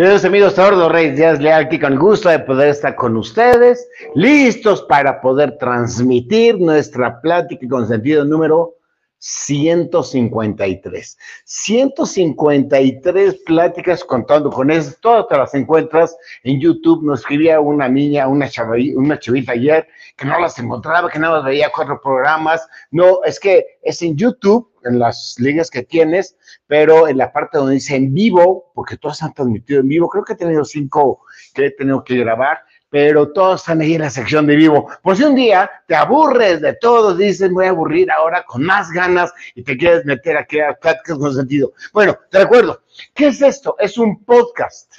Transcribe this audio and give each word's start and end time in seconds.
Queridos 0.00 0.24
amigos, 0.24 0.54
Eduardo 0.54 0.88
Reyes 0.88 1.16
Díaz 1.18 1.40
Leal, 1.40 1.66
aquí 1.66 1.78
con 1.78 1.98
gusto 1.98 2.30
de 2.30 2.38
poder 2.38 2.70
estar 2.70 2.94
con 2.96 3.18
ustedes, 3.18 3.86
listos 4.14 4.80
para 4.84 5.20
poder 5.20 5.58
transmitir 5.58 6.58
nuestra 6.58 7.20
plática 7.20 7.68
con 7.68 7.86
sentido 7.86 8.24
número 8.24 8.76
153. 9.20 11.18
153 11.44 13.34
pláticas 13.44 14.02
contando 14.02 14.50
con 14.50 14.70
eso, 14.70 14.94
todas 15.00 15.28
te 15.28 15.36
las 15.36 15.54
encuentras 15.54 16.16
en 16.42 16.58
YouTube. 16.58 17.04
Nos 17.04 17.20
escribía 17.20 17.60
una 17.60 17.86
niña, 17.88 18.26
una, 18.26 18.48
una 18.96 19.18
chavita 19.18 19.52
ayer 19.52 19.86
que 20.16 20.24
no 20.24 20.40
las 20.40 20.58
encontraba, 20.58 21.10
que 21.10 21.18
nada 21.18 21.36
más 21.36 21.44
veía 21.44 21.70
cuatro 21.74 22.00
programas. 22.00 22.66
No, 22.90 23.22
es 23.24 23.38
que 23.38 23.78
es 23.82 24.00
en 24.00 24.16
YouTube, 24.16 24.72
en 24.84 24.98
las 24.98 25.36
ligas 25.38 25.70
que 25.70 25.82
tienes, 25.82 26.36
pero 26.66 27.06
en 27.06 27.18
la 27.18 27.30
parte 27.30 27.58
donde 27.58 27.74
dice 27.74 27.96
en 27.96 28.14
vivo, 28.14 28.72
porque 28.74 28.96
todas 28.96 29.22
han 29.22 29.34
transmitido 29.34 29.80
en 29.80 29.88
vivo, 29.88 30.08
creo 30.08 30.24
que 30.24 30.32
he 30.32 30.36
tenido 30.36 30.64
cinco 30.64 31.20
que 31.54 31.66
he 31.66 31.70
tenido 31.72 32.02
que 32.04 32.16
grabar 32.16 32.60
pero 32.90 33.32
todos 33.32 33.60
están 33.60 33.80
ahí 33.80 33.94
en 33.94 34.02
la 34.02 34.10
sección 34.10 34.46
de 34.46 34.56
vivo. 34.56 34.90
Por 35.02 35.16
si 35.16 35.22
un 35.22 35.36
día 35.36 35.70
te 35.86 35.94
aburres 35.94 36.60
de 36.60 36.74
todos, 36.74 37.16
dices, 37.16 37.50
voy 37.50 37.66
a 37.66 37.70
aburrir 37.70 38.10
ahora 38.10 38.42
con 38.42 38.64
más 38.64 38.90
ganas 38.90 39.32
y 39.54 39.62
te 39.62 39.76
quieres 39.76 40.04
meter 40.04 40.36
a 40.36 40.44
crear 40.44 40.78
pláticas 40.78 41.16
con 41.16 41.34
sentido. 41.34 41.72
Bueno, 41.92 42.18
te 42.30 42.40
recuerdo, 42.40 42.82
¿qué 43.14 43.28
es 43.28 43.40
esto? 43.40 43.76
Es 43.78 43.96
un 43.96 44.24
podcast 44.24 44.92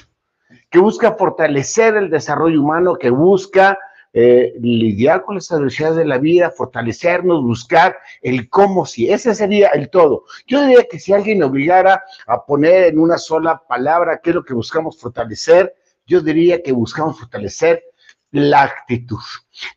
que 0.69 0.79
busca 0.79 1.13
fortalecer 1.13 1.95
el 1.95 2.09
desarrollo 2.09 2.61
humano, 2.61 2.95
que 2.95 3.09
busca 3.09 3.77
eh, 4.13 4.53
lidiar 4.59 5.23
con 5.23 5.35
las 5.35 5.51
adversidades 5.51 5.97
de 5.97 6.05
la 6.05 6.17
vida, 6.17 6.51
fortalecernos, 6.51 7.43
buscar 7.43 7.97
el 8.21 8.49
cómo 8.49 8.85
si. 8.85 9.09
Ese 9.09 9.35
sería 9.35 9.69
el 9.69 9.89
todo. 9.89 10.23
Yo 10.47 10.61
diría 10.61 10.85
que 10.89 10.99
si 10.99 11.13
alguien 11.13 11.43
obligara 11.43 12.03
a 12.25 12.45
poner 12.45 12.85
en 12.85 12.99
una 12.99 13.17
sola 13.17 13.61
palabra 13.67 14.19
qué 14.21 14.31
es 14.31 14.35
lo 14.37 14.43
que 14.43 14.53
buscamos 14.53 14.97
fortalecer, 14.97 15.75
yo 16.05 16.21
diría 16.21 16.61
que 16.61 16.71
buscamos 16.71 17.19
fortalecer 17.19 17.83
la 18.31 18.63
actitud. 18.63 19.19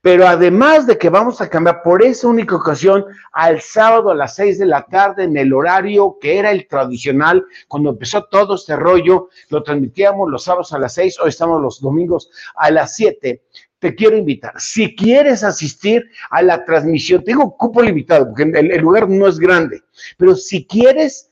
Pero 0.00 0.26
además 0.26 0.86
de 0.86 0.96
que 0.96 1.10
vamos 1.10 1.40
a 1.40 1.48
cambiar 1.48 1.82
por 1.82 2.02
esa 2.04 2.28
única 2.28 2.54
ocasión 2.54 3.04
al 3.32 3.60
sábado 3.60 4.10
a 4.10 4.14
las 4.14 4.36
6 4.36 4.58
de 4.58 4.66
la 4.66 4.82
tarde 4.82 5.24
en 5.24 5.36
el 5.36 5.52
horario 5.52 6.18
que 6.20 6.38
era 6.38 6.52
el 6.52 6.66
tradicional, 6.68 7.44
cuando 7.68 7.90
empezó 7.90 8.24
todo 8.24 8.54
este 8.54 8.76
rollo, 8.76 9.28
lo 9.48 9.62
transmitíamos 9.62 10.30
los 10.30 10.44
sábados 10.44 10.72
a 10.72 10.78
las 10.78 10.94
6, 10.94 11.18
hoy 11.20 11.30
estamos 11.30 11.60
los 11.60 11.80
domingos 11.80 12.30
a 12.54 12.70
las 12.70 12.94
7 12.94 13.42
te 13.78 13.94
quiero 13.94 14.16
invitar. 14.16 14.54
Si 14.58 14.96
quieres 14.96 15.44
asistir 15.44 16.10
a 16.30 16.42
la 16.42 16.64
transmisión, 16.64 17.22
tengo 17.22 17.56
cupo 17.56 17.82
limitado 17.82 18.26
porque 18.26 18.44
el, 18.44 18.80
lugar 18.80 19.08
no 19.08 19.26
es 19.26 19.38
grande, 19.38 19.82
pero 20.16 20.34
si 20.34 20.66
quieres 20.66 21.30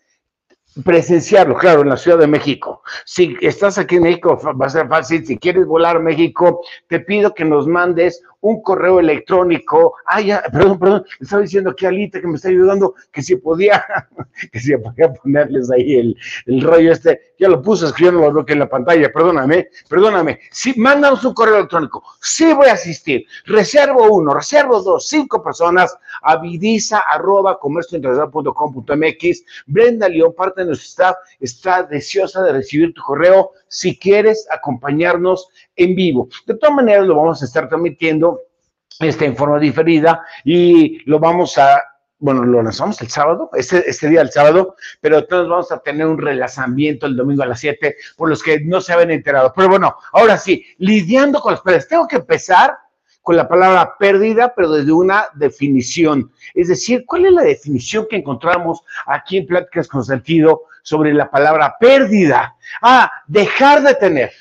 presenciarlo, 0.83 1.57
claro, 1.57 1.83
en 1.83 1.91
la 1.91 1.97
Ciudad 1.97 2.19
de 2.19 2.27
México. 2.27 2.83
Si 3.05 3.37
estás 3.41 3.79
aquí 3.79 3.97
en 3.97 4.03
México, 4.03 4.39
va 4.61 4.67
a 4.67 4.71
ser 4.71 4.89
fácil. 4.89 5.25
Si 5.27 5.39
quieres 5.39 5.67
volar 5.67 5.97
a 5.97 6.01
México, 6.01 6.63
te 6.89 7.01
pido 7.01 7.35
que 7.35 7.45
nos 7.45 7.67
mandes 7.67 8.23
un 8.45 8.61
correo 8.61 9.01
electrónico. 9.01 9.95
Ah, 10.05 10.21
ya, 10.21 10.43
perdón, 10.53 10.79
perdón, 10.79 11.05
estaba 11.19 11.43
diciendo 11.43 11.71
aquí 11.71 11.87
a 11.87 11.89
Alita 11.89 12.21
que 12.21 12.27
me 12.27 12.37
está 12.37 12.49
ayudando, 12.49 12.95
que 13.11 13.23
si 13.23 13.37
podía, 13.37 13.83
que 14.53 14.61
si 14.61 14.77
podía 14.77 15.15
ponerles 15.15 15.71
ahí 15.71 15.97
el, 15.97 16.17
el 16.47 16.61
rollo 16.61 16.93
este. 16.93 17.35
Ya 17.39 17.49
lo 17.49 17.63
puse 17.63 17.87
escribiendo 17.87 18.31
lo 18.31 18.45
que 18.45 18.53
en 18.53 18.61
la 18.61 18.69
pantalla, 18.69 19.11
perdóname, 19.13 19.69
perdóname. 19.89 20.41
Sí, 20.51 20.75
mándanos 20.77 21.25
un 21.25 21.33
correo 21.33 21.57
electrónico. 21.57 22.05
Sí 22.21 22.53
voy 22.53 22.69
a 22.69 22.75
asistir. 22.75 23.25
Reservo 23.47 24.15
uno, 24.15 24.35
reservo 24.35 24.81
dos, 24.83 25.09
cinco 25.09 25.43
personas 25.43 25.97
a 26.23 26.37
vidisa 26.37 27.03
arroba 27.11 27.59
comerciointernacional.com.mx. 27.59 29.45
Brenda 29.67 30.09
León, 30.09 30.35
parte 30.37 30.61
de 30.61 30.69
nuestro 30.69 30.87
staff, 30.87 31.17
está 31.41 31.83
deseosa 31.83 32.43
de 32.43 32.53
recibir 32.53 32.93
tu 32.93 33.03
correo 33.03 33.53
si 33.75 33.99
quieres 33.99 34.47
acompañarnos 34.51 35.49
en 35.75 35.97
vivo. 35.97 36.29
De 36.47 36.55
todas 36.55 36.77
maneras, 36.77 37.07
lo 37.07 37.17
vamos 37.17 37.43
a 37.43 37.45
estar 37.45 37.69
transmitiendo 37.69 38.41
este, 39.01 39.25
en 39.25 39.37
forma 39.37 39.59
diferida 39.59 40.25
y 40.45 41.01
lo 41.11 41.19
vamos 41.19 41.59
a, 41.59 41.83
bueno, 42.19 42.45
lo 42.45 42.63
lanzamos 42.63 43.03
el 43.03 43.09
sábado, 43.09 43.51
este, 43.55 43.91
este 43.91 44.09
día 44.09 44.21
el 44.21 44.31
sábado, 44.31 44.77
pero 45.01 45.19
entonces 45.19 45.49
vamos 45.49 45.73
a 45.73 45.81
tener 45.81 46.07
un 46.07 46.19
relazamiento 46.19 47.07
el 47.07 47.17
domingo 47.17 47.43
a 47.43 47.47
las 47.47 47.59
7 47.59 47.97
por 48.17 48.29
los 48.29 48.45
que 48.45 48.61
no 48.61 48.81
se 48.81 48.93
habían 48.93 49.11
enterado. 49.11 49.53
Pero 49.57 49.69
bueno, 49.69 49.97
ahora 50.13 50.39
sí, 50.39 50.65
lidiando 50.79 51.41
con 51.41 51.55
las 51.55 51.61
pérdidas, 51.61 51.89
tengo 51.89 52.07
que 52.07 52.17
empezar 52.17 52.79
con 53.23 53.37
la 53.37 53.49
palabra 53.49 53.97
pérdida, 53.99 54.53
pero 54.55 54.71
desde 54.71 54.93
una 54.93 55.25
definición. 55.35 56.31
Es 56.55 56.69
decir, 56.69 57.05
¿cuál 57.07 57.27
es 57.27 57.33
la 57.33 57.43
definición 57.43 58.07
que 58.09 58.17
encontramos 58.17 58.85
aquí 59.07 59.39
en 59.39 59.47
Pláticas 59.47 59.89
con 59.89 60.05
Sentido 60.05 60.63
sobre 60.85 61.13
la 61.13 61.29
palabra 61.29 61.75
pérdida? 61.81 62.55
Ah, 62.81 63.11
dejar 63.27 63.83
de 63.83 63.95
tener 63.97 64.33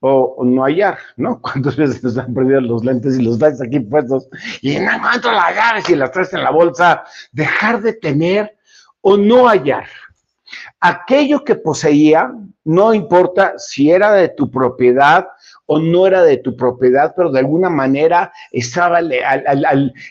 o, 0.00 0.44
no 0.44 0.62
hallar, 0.62 0.98
¿no? 1.16 1.40
¿Cuántas 1.42 1.76
veces 1.76 2.02
nos 2.02 2.16
han 2.16 2.32
perdido 2.32 2.60
los 2.60 2.84
lentes 2.84 3.18
y 3.18 3.22
los 3.22 3.38
lentes 3.38 3.60
aquí 3.60 3.80
puestos 3.80 4.28
y 4.62 4.78
no 4.78 4.92
encuentro 4.92 5.32
las 5.32 5.54
llaves 5.54 5.90
y 5.90 5.96
las 5.96 6.10
traes 6.12 6.32
en 6.32 6.44
la 6.44 6.50
bolsa? 6.50 7.04
Dejar 7.32 7.82
de 7.82 7.92
tener 7.92 8.56
o 9.00 9.16
no 9.16 9.48
hallar. 9.48 9.86
Aquello 10.80 11.42
que 11.42 11.56
poseía, 11.56 12.32
no 12.64 12.94
importa 12.94 13.54
si 13.58 13.90
era 13.90 14.12
de 14.12 14.28
tu 14.28 14.50
propiedad 14.50 15.26
o 15.66 15.80
no 15.80 16.06
era 16.06 16.22
de 16.22 16.36
tu 16.36 16.56
propiedad, 16.56 17.12
pero 17.16 17.32
de 17.32 17.40
alguna 17.40 17.68
manera 17.68 18.32
estaba 18.52 19.00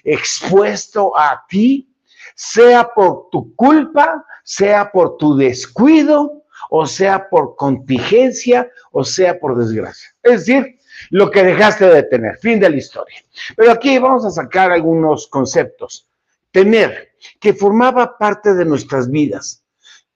expuesto 0.04 1.18
a 1.18 1.45
ti, 1.48 1.95
sea 2.36 2.90
por 2.94 3.30
tu 3.32 3.56
culpa, 3.56 4.24
sea 4.44 4.92
por 4.92 5.18
tu 5.18 5.36
descuido, 5.36 6.44
o 6.70 6.86
sea 6.86 7.30
por 7.30 7.56
contingencia, 7.56 8.70
o 8.92 9.04
sea 9.04 9.40
por 9.40 9.58
desgracia. 9.58 10.10
Es 10.22 10.46
decir, 10.46 10.80
lo 11.10 11.30
que 11.32 11.44
dejaste 11.44 11.86
de 11.88 12.04
tener, 12.04 12.38
fin 12.38 12.60
de 12.60 12.70
la 12.70 12.78
historia. 12.78 13.24
Pero 13.56 13.72
aquí 13.72 13.98
vamos 13.98 14.26
a 14.26 14.32
sacar 14.32 14.72
algunos 14.72 15.28
conceptos. 15.28 16.08
Tener, 16.52 17.10
que 17.40 17.54
formaba 17.54 18.18
parte 18.18 18.54
de 18.54 18.66
nuestras 18.66 19.10
vidas, 19.10 19.64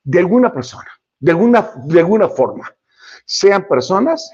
de 0.04 0.20
alguna 0.20 0.54
persona, 0.54 0.90
de 1.20 1.32
alguna, 1.32 1.72
de 1.86 2.00
alguna 2.00 2.30
forma, 2.30 2.74
sean 3.26 3.68
personas, 3.68 4.32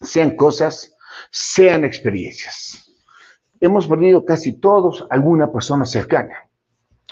sean 0.00 0.36
cosas, 0.36 0.94
sean 1.30 1.84
experiencias. 1.84 2.80
hemos 3.60 3.86
perdido 3.86 4.24
casi 4.24 4.52
todos 4.60 5.06
alguna 5.10 5.50
persona 5.50 5.86
cercana. 5.86 6.48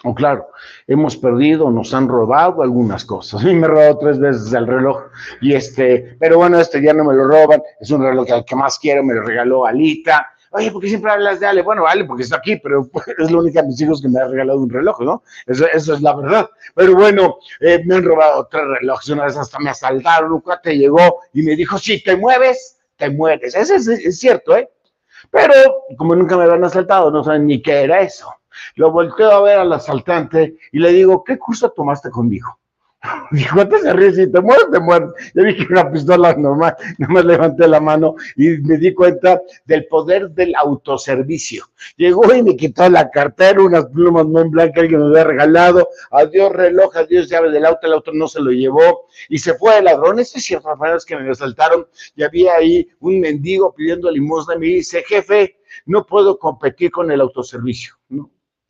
O 0.05 0.15
claro, 0.15 0.49
hemos 0.87 1.17
perdido, 1.17 1.71
nos 1.71 1.95
han 1.95 2.09
robado 2.09 2.63
algunas 2.63 3.05
cosas. 3.05 3.41
A 3.43 3.47
mí 3.47 3.55
me 3.55 3.69
robado 3.69 3.99
tres 3.99 4.19
veces 4.19 4.53
el 4.53 4.67
reloj 4.67 5.05
y 5.41 5.55
este, 5.55 6.17
pero 6.19 6.39
bueno, 6.39 6.59
este 6.59 6.83
ya 6.83 6.93
no 6.93 7.05
me 7.05 7.15
lo 7.15 7.25
roban. 7.25 7.63
Es 7.81 7.91
un 7.91 8.03
reloj 8.03 8.31
al 8.31 8.45
que 8.45 8.57
más 8.57 8.79
quiero, 8.79 9.05
me 9.05 9.15
lo 9.15 9.23
regaló 9.23 9.67
Alita. 9.67 10.29
Oye, 10.55 10.71
¿por 10.71 10.83
qué 10.83 10.89
siempre 10.89 11.11
hablas 11.11 11.41
de 11.41 11.47
Ale? 11.47 11.63
Bueno, 11.63 11.87
Ale, 11.87 12.05
porque 12.05 12.25
está 12.25 12.37
aquí, 12.37 12.57
pero 12.57 12.87
es 13.19 13.31
la 13.31 13.39
única 13.39 13.63
de 13.63 13.69
mis 13.69 13.81
hijos 13.81 14.03
que 14.03 14.09
me 14.09 14.21
ha 14.21 14.29
regalado 14.29 14.59
un 14.59 14.69
reloj, 14.69 15.01
¿no? 15.01 15.23
Eso, 15.47 15.67
eso 15.73 15.95
es 15.95 16.03
la 16.03 16.15
verdad. 16.15 16.51
Pero 16.75 16.95
bueno, 16.95 17.39
eh, 17.61 17.83
me 17.87 17.95
han 17.95 18.05
robado 18.05 18.47
tres 18.51 18.65
relojes. 18.81 19.09
Una 19.09 19.25
vez 19.25 19.37
hasta 19.37 19.59
me 19.61 19.71
asaltaron, 19.71 20.33
un 20.33 20.41
cuate 20.41 20.77
llegó 20.77 21.21
y 21.33 21.43
me 21.43 21.57
dijo, 21.57 21.79
si 21.79 22.03
te 22.03 22.17
mueves, 22.17 22.79
te 22.97 23.09
mueres. 23.09 23.55
Eso 23.55 23.75
es, 23.77 23.89
es 23.89 24.19
cierto, 24.19 24.57
¿eh? 24.57 24.69
Pero 25.31 25.55
como 25.97 26.15
nunca 26.15 26.37
me 26.37 26.45
habían 26.45 26.65
asaltado, 26.65 27.11
no 27.11 27.25
saben 27.25 27.47
ni 27.47 27.63
qué 27.63 27.85
era 27.85 28.01
eso. 28.01 28.29
Lo 28.77 28.91
volteo 28.91 29.31
a 29.31 29.43
ver 29.43 29.59
al 29.59 29.73
asaltante 29.73 30.57
y 30.73 30.79
le 30.79 30.93
digo, 30.93 31.23
¿qué 31.25 31.39
curso 31.39 31.71
tomaste 31.71 32.11
conmigo? 32.11 32.59
Dijo, 33.33 33.67
te 33.69 33.79
se 33.79 33.93
ríe, 33.93 34.13
si 34.13 34.31
te 34.31 34.41
mueres, 34.41 34.67
te 34.71 34.79
mueres. 34.79 35.11
Yo 35.35 35.43
dije 35.43 35.67
una 35.71 35.91
pistola 35.91 36.35
normal, 36.35 36.77
nomás 36.99 37.25
levanté 37.25 37.67
la 37.67 37.81
mano 37.81 38.15
y 38.37 38.51
me 38.59 38.77
di 38.79 38.95
cuenta 38.95 39.41
del 39.65 39.87
poder 39.87 40.31
del 40.31 40.55
autoservicio. 40.55 41.65
Llegó 41.97 42.33
y 42.35 42.43
me 42.43 42.57
quitó 42.57 42.89
la 42.89 43.11
cartera, 43.11 43.61
unas 43.61 43.87
plumas 43.87 44.27
muy 44.27 44.49
blancas 44.49 44.87
que 44.89 44.97
me 44.97 45.07
había 45.07 45.25
regalado, 45.25 45.89
adiós 46.11 46.53
reloj, 46.53 46.97
adiós 46.97 47.29
llave 47.29 47.51
del 47.51 47.67
auto, 47.67 47.87
el 47.87 47.95
auto 47.95 48.13
no 48.15 48.29
se 48.29 48.41
lo 48.41 48.51
llevó 48.53 49.07
y 49.29 49.39
se 49.39 49.55
fue 49.55 49.79
el 49.79 49.87
ladrón. 49.87 50.19
Ese 50.21 50.39
es 50.39 50.45
cierto, 50.45 50.69
que 51.07 51.17
me 51.17 51.31
asaltaron 51.31 51.87
y 52.15 52.23
había 52.23 52.55
ahí 52.55 52.89
un 53.01 53.21
mendigo 53.21 53.75
pidiendo 53.75 54.11
limosna 54.11 54.55
y 54.55 54.59
me 54.59 54.67
dice, 54.67 55.03
jefe, 55.07 55.57
no 55.87 56.07
puedo 56.07 56.39
competir 56.39 56.91
con 56.91 57.11
el 57.11 57.21
autoservicio. 57.21 57.95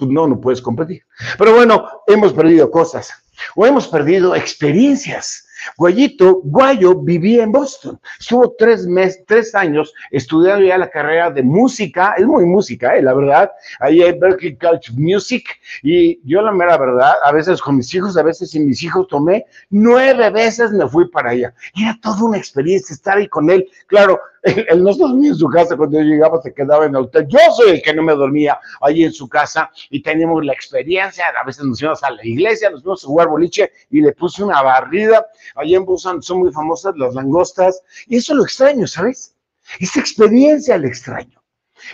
No, 0.09 0.27
no, 0.27 0.41
puedes 0.41 0.63
competir. 0.63 1.03
Pero 1.39 1.55
bueno, 1.55 1.87
hemos 2.07 2.33
perdido 2.33 2.71
cosas 2.71 3.13
o 3.57 3.67
hemos 3.67 3.89
perdido 3.89 4.35
experiencias. 4.35 5.47
Guayito, 5.77 6.41
Guayo 6.43 6.95
vivía 6.97 7.45
en 7.45 7.53
Boston. 7.53 8.01
Estuvo 8.19 8.55
tres 8.59 8.87
meses, 8.87 9.23
tres 9.27 9.55
años 9.55 9.93
estudiando 10.11 10.65
ya 10.65 10.79
la 10.79 10.91
carrera 10.91 11.31
de 11.31 11.43
música. 11.43 12.15
Es 12.17 12.27
muy 12.27 12.45
música, 12.45 12.97
eh, 12.97 13.03
la 13.03 13.15
verdad. 13.15 13.51
Ahí 13.81 14.03
hay 14.03 14.19
Berkeley 14.19 14.57
College 14.57 14.93
Music. 14.97 15.45
Y 15.83 16.21
yo, 16.29 16.43
la 16.43 16.53
mera 16.53 16.77
verdad, 16.79 17.13
a 17.25 17.33
veces 17.33 17.61
con 17.61 17.77
mis 17.77 17.95
hijos, 17.95 18.17
a 18.17 18.23
veces 18.23 18.51
sin 18.51 18.67
mis 18.67 18.83
hijos, 18.83 19.07
tomé 19.09 19.47
nueve 19.71 20.31
veces 20.31 20.73
me 20.73 20.89
fui 20.89 21.09
para 21.09 21.31
allá. 21.31 21.55
Era 21.77 21.99
toda 22.03 22.25
una 22.25 22.39
experiencia 22.39 22.95
estar 22.95 23.19
ahí 23.19 23.29
con 23.29 23.49
él. 23.51 23.69
Claro, 23.87 24.21
él, 24.43 24.83
no 24.83 24.93
dormía 24.95 25.31
en 25.31 25.37
su 25.37 25.49
casa 25.49 25.77
cuando 25.77 25.99
yo 25.99 26.05
llegaba, 26.05 26.43
se 26.43 26.53
quedaba 26.53 26.87
en 26.87 26.97
el 26.97 27.03
hotel. 27.03 27.27
Yo 27.29 27.39
soy 27.57 27.71
el 27.71 27.83
que 27.83 27.95
no 27.95 28.03
me 28.03 28.13
dormía 28.13 28.59
ahí 28.81 29.05
en 29.05 29.13
su 29.13 29.29
casa 29.29 29.71
y 29.91 30.03
teníamos 30.03 30.45
la 30.45 30.53
experiencia. 30.53 31.25
A 31.41 31.45
veces 31.45 31.65
nos 31.65 31.81
íbamos 31.81 32.03
a 32.03 32.11
la 32.11 32.25
iglesia, 32.25 32.71
nos 32.71 32.83
íbamos 32.83 33.05
a 33.05 33.07
jugar 33.07 33.29
boliche 33.29 33.71
y 33.91 34.01
le 34.01 34.13
puse 34.13 34.43
una 34.43 34.61
barrida. 34.63 35.25
Allí 35.55 35.75
en 35.75 35.85
Busan 35.85 36.23
son 36.23 36.41
muy 36.41 36.53
famosas 36.53 36.97
las 36.97 37.15
langostas 37.15 37.83
y 38.07 38.17
eso 38.17 38.35
lo 38.35 38.43
extraño, 38.43 38.87
¿sabes? 38.87 39.37
Esa 39.79 40.01
experiencia 40.01 40.77
le 40.77 40.89
extraño. 40.89 41.41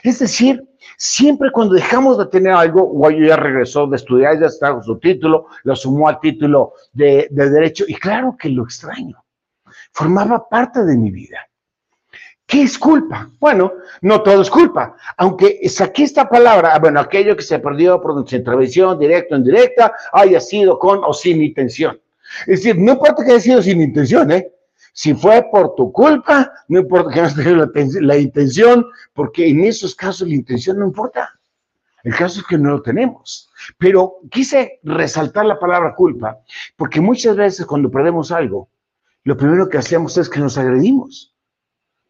Es 0.03 0.19
decir, 0.19 0.67
siempre 0.97 1.51
cuando 1.53 1.75
dejamos 1.75 2.19
de 2.19 2.27
tener 2.27 2.53
algo, 2.53 2.85
Guayo 2.85 3.27
ya 3.27 3.37
regresó 3.37 3.87
de 3.87 3.97
estudiar, 3.97 4.41
ya 4.41 4.47
está 4.47 4.83
su 4.83 4.99
título, 4.99 5.47
lo 5.65 5.77
sumó 5.77 6.09
al 6.09 6.21
título 6.21 6.73
de, 6.93 7.29
de 7.31 7.51
Derecho 7.51 7.85
y 7.87 7.95
claro 7.95 8.37
que 8.39 8.49
lo 8.49 8.65
extraño. 8.65 9.23
Formaba 9.93 10.49
parte 10.49 10.85
de 10.85 10.97
mi 10.97 11.11
vida. 11.11 11.49
¿Qué 12.49 12.63
es 12.63 12.79
culpa? 12.79 13.31
Bueno, 13.39 13.75
no 14.01 14.23
todo 14.23 14.41
es 14.41 14.49
culpa, 14.49 14.97
aunque 15.19 15.61
saqué 15.69 16.05
esta 16.05 16.27
palabra, 16.31 16.79
bueno, 16.79 16.99
aquello 16.99 17.37
que 17.37 17.43
se 17.43 17.59
perdió 17.59 18.01
por 18.01 18.25
intervención, 18.27 18.99
directa 18.99 19.35
o 19.35 19.39
indirecta, 19.39 19.93
haya 20.15 20.41
sido 20.41 20.79
con 20.79 21.05
o 21.05 21.13
sin 21.13 21.43
intención. 21.43 22.01
Es 22.47 22.63
decir, 22.63 22.79
no 22.79 22.93
importa 22.93 23.23
que 23.23 23.33
haya 23.33 23.41
sido 23.41 23.61
sin 23.61 23.83
intención, 23.83 24.33
¿eh? 24.33 24.51
Si 24.95 25.13
fue 25.13 25.45
por 25.53 25.75
tu 25.75 25.93
culpa, 25.93 26.51
no 26.69 26.81
importa 26.81 27.13
que 27.13 27.21
no 27.21 27.71
tenido 27.71 28.01
la, 28.01 28.17
intención, 28.17 28.87
porque 29.13 29.47
en 29.47 29.65
esos 29.65 29.95
casos 29.95 30.27
la 30.27 30.35
intención 30.35 30.79
no 30.79 30.87
importa. 30.87 31.39
El 32.03 32.15
caso 32.15 32.41
es 32.41 32.47
que 32.47 32.57
no 32.57 32.71
lo 32.71 32.81
tenemos. 32.81 33.51
Pero 33.77 34.21
quise 34.31 34.81
resaltar 34.85 35.45
la 35.45 35.59
palabra 35.59 35.95
culpa, 35.95 36.39
porque 36.77 36.99
muchas 36.99 37.37
veces 37.37 37.67
cuando 37.67 37.91
perdemos 37.91 38.33
algo, 38.33 38.71
lo 39.25 39.37
primero 39.37 39.69
que 39.69 39.77
hacemos 39.77 40.17
es 40.17 40.31
que 40.31 40.41
nos 40.41 40.57
agredimos 40.57 41.35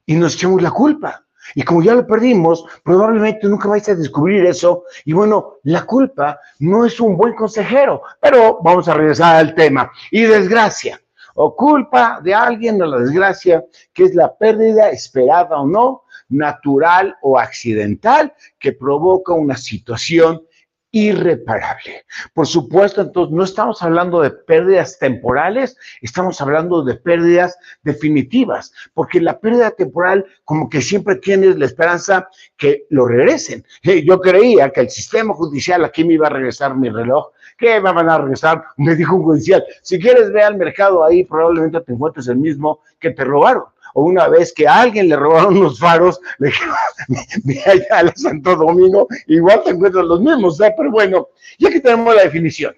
y 0.08 0.14
nos 0.14 0.34
echamos 0.34 0.62
la 0.62 0.70
culpa. 0.70 1.22
Y 1.54 1.62
como 1.62 1.82
ya 1.82 1.94
lo 1.94 2.06
perdimos, 2.06 2.64
probablemente 2.82 3.46
nunca 3.46 3.68
vais 3.68 3.88
a 3.88 3.94
descubrir 3.94 4.44
eso. 4.46 4.84
Y 5.04 5.12
bueno, 5.12 5.58
la 5.64 5.84
culpa 5.84 6.40
no 6.60 6.84
es 6.86 6.98
un 6.98 7.16
buen 7.16 7.34
consejero, 7.34 8.02
pero 8.20 8.58
vamos 8.62 8.88
a 8.88 8.94
regresar 8.94 9.36
al 9.36 9.54
tema. 9.54 9.90
Y 10.10 10.22
desgracia, 10.22 11.00
o 11.34 11.54
culpa 11.54 12.20
de 12.22 12.34
alguien 12.34 12.80
o 12.80 12.86
la 12.86 12.98
desgracia, 12.98 13.64
que 13.92 14.04
es 14.04 14.14
la 14.14 14.34
pérdida 14.34 14.88
esperada 14.90 15.60
o 15.60 15.66
no, 15.66 16.04
natural 16.30 17.14
o 17.20 17.38
accidental, 17.38 18.32
que 18.58 18.72
provoca 18.72 19.34
una 19.34 19.58
situación 19.58 20.42
irreparable. 20.90 22.04
Por 22.32 22.46
supuesto, 22.46 23.02
entonces 23.02 23.34
no 23.34 23.44
estamos 23.44 23.82
hablando 23.82 24.20
de 24.20 24.30
pérdidas 24.30 24.98
temporales, 24.98 25.76
estamos 26.00 26.40
hablando 26.40 26.82
de 26.82 26.94
pérdidas 26.94 27.58
definitivas, 27.82 28.72
porque 28.94 29.20
la 29.20 29.38
pérdida 29.38 29.70
temporal 29.70 30.24
como 30.44 30.68
que 30.68 30.80
siempre 30.80 31.16
tienes 31.16 31.58
la 31.58 31.66
esperanza 31.66 32.28
que 32.56 32.86
lo 32.90 33.06
regresen. 33.06 33.64
Yo 33.82 34.20
creía 34.20 34.70
que 34.70 34.80
el 34.80 34.90
sistema 34.90 35.34
judicial 35.34 35.84
aquí 35.84 36.04
me 36.04 36.14
iba 36.14 36.26
a 36.26 36.30
regresar 36.30 36.74
mi 36.74 36.88
reloj, 36.88 37.28
que 37.58 37.80
me 37.80 37.92
van 37.92 38.08
a 38.08 38.18
regresar, 38.18 38.64
me 38.76 38.94
dijo 38.94 39.16
un 39.16 39.24
judicial, 39.24 39.64
si 39.82 39.98
quieres 39.98 40.32
ve 40.32 40.42
al 40.42 40.56
mercado 40.56 41.04
ahí, 41.04 41.24
probablemente 41.24 41.80
te 41.80 41.92
encuentres 41.92 42.28
el 42.28 42.36
mismo 42.36 42.80
que 42.98 43.10
te 43.10 43.24
robaron 43.24 43.64
o 43.98 44.02
una 44.02 44.28
vez 44.28 44.52
que 44.52 44.68
a 44.68 44.82
alguien 44.82 45.08
le 45.08 45.16
robaron 45.16 45.56
unos 45.56 45.80
faros, 45.80 46.20
le 46.38 46.48
dije, 46.48 46.64
ve 47.42 47.60
allá 47.66 48.10
a 48.10 48.14
Santo 48.14 48.54
Domingo, 48.54 49.08
igual 49.26 49.60
te 49.64 49.70
encuentras 49.70 50.04
los 50.04 50.20
mismos, 50.20 50.60
¿eh? 50.60 50.72
pero 50.76 50.92
bueno, 50.92 51.30
ya 51.58 51.68
que 51.68 51.80
tenemos 51.80 52.14
la 52.14 52.22
definición, 52.22 52.76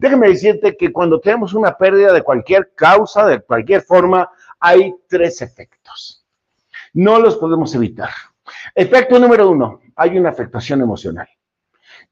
déjame 0.00 0.30
decirte 0.30 0.76
que 0.76 0.92
cuando 0.92 1.20
tenemos 1.20 1.54
una 1.54 1.78
pérdida 1.78 2.12
de 2.12 2.22
cualquier 2.22 2.72
causa, 2.74 3.24
de 3.26 3.38
cualquier 3.38 3.82
forma, 3.82 4.28
hay 4.58 4.96
tres 5.06 5.40
efectos. 5.42 6.26
No 6.92 7.20
los 7.20 7.36
podemos 7.36 7.72
evitar. 7.76 8.10
Efecto 8.74 9.20
número 9.20 9.48
uno, 9.50 9.80
hay 9.94 10.18
una 10.18 10.30
afectación 10.30 10.80
emocional. 10.80 11.28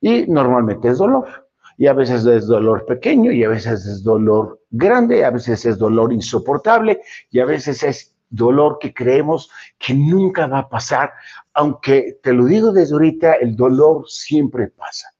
Y 0.00 0.24
normalmente 0.28 0.88
es 0.88 0.98
dolor. 0.98 1.48
Y 1.78 1.88
a 1.88 1.94
veces 1.94 2.24
es 2.24 2.46
dolor 2.46 2.86
pequeño, 2.86 3.32
y 3.32 3.42
a 3.42 3.48
veces 3.48 3.84
es 3.86 4.04
dolor 4.04 4.60
grande, 4.70 5.24
a 5.24 5.30
veces 5.30 5.66
es 5.66 5.78
dolor 5.78 6.12
insoportable, 6.12 7.02
y 7.30 7.40
a 7.40 7.44
veces 7.44 7.82
es 7.82 8.15
dolor 8.28 8.78
que 8.78 8.92
creemos 8.92 9.50
que 9.78 9.94
nunca 9.94 10.46
va 10.46 10.60
a 10.60 10.68
pasar, 10.68 11.12
aunque 11.54 12.18
te 12.22 12.32
lo 12.32 12.44
digo 12.46 12.72
desde 12.72 12.94
ahorita, 12.94 13.34
el 13.34 13.56
dolor 13.56 14.04
siempre 14.08 14.68
pasa. 14.68 15.10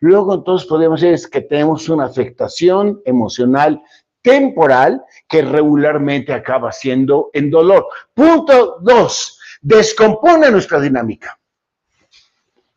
Luego 0.00 0.34
entonces 0.34 0.68
podemos 0.68 1.00
decir 1.00 1.30
que 1.30 1.40
tenemos 1.42 1.88
una 1.88 2.04
afectación 2.04 3.00
emocional 3.04 3.82
temporal 4.22 5.02
que 5.28 5.42
regularmente 5.42 6.32
acaba 6.32 6.72
siendo 6.72 7.30
en 7.32 7.50
dolor. 7.50 7.86
Punto 8.12 8.78
dos, 8.80 9.38
descompone 9.62 10.50
nuestra 10.50 10.80
dinámica. 10.80 11.38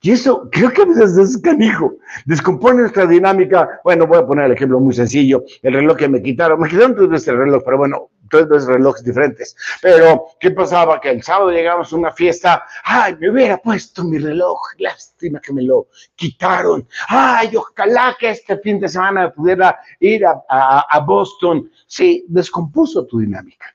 Y 0.03 0.11
eso 0.11 0.49
creo 0.51 0.71
que 0.71 0.81
a 0.81 0.85
veces 0.85 1.15
es 1.15 1.37
canijo. 1.37 1.93
Descompone 2.25 2.81
nuestra 2.81 3.05
dinámica. 3.05 3.79
Bueno, 3.83 4.07
voy 4.07 4.17
a 4.17 4.25
poner 4.25 4.45
el 4.45 4.53
ejemplo 4.53 4.79
muy 4.79 4.95
sencillo. 4.95 5.43
El 5.61 5.75
reloj 5.75 5.95
que 5.95 6.09
me 6.09 6.23
quitaron. 6.23 6.59
Me 6.59 6.69
quitaron 6.69 6.95
tres 6.95 7.07
veces 7.07 7.27
el 7.27 7.37
reloj, 7.37 7.61
pero 7.63 7.77
bueno, 7.77 8.09
tres 8.31 8.49
veces 8.49 8.67
relojes 8.67 9.03
diferentes. 9.03 9.55
Pero, 9.79 10.25
¿qué 10.39 10.49
pasaba? 10.49 10.99
Que 10.99 11.11
el 11.11 11.21
sábado 11.21 11.51
llegamos 11.51 11.93
a 11.93 11.95
una 11.95 12.11
fiesta. 12.11 12.63
Ay, 12.83 13.15
me 13.19 13.29
hubiera 13.29 13.59
puesto 13.59 14.03
mi 14.03 14.17
reloj. 14.17 14.59
Lástima 14.79 15.39
que 15.39 15.53
me 15.53 15.61
lo 15.61 15.89
quitaron. 16.15 16.87
Ay, 17.07 17.55
ojalá 17.55 18.15
que 18.19 18.31
este 18.31 18.57
fin 18.57 18.79
de 18.79 18.89
semana 18.89 19.31
pudiera 19.31 19.79
ir 19.99 20.25
a, 20.25 20.41
a 20.89 20.99
Boston. 21.01 21.69
Sí, 21.85 22.25
descompuso 22.27 23.05
tu 23.05 23.19
dinámica. 23.19 23.67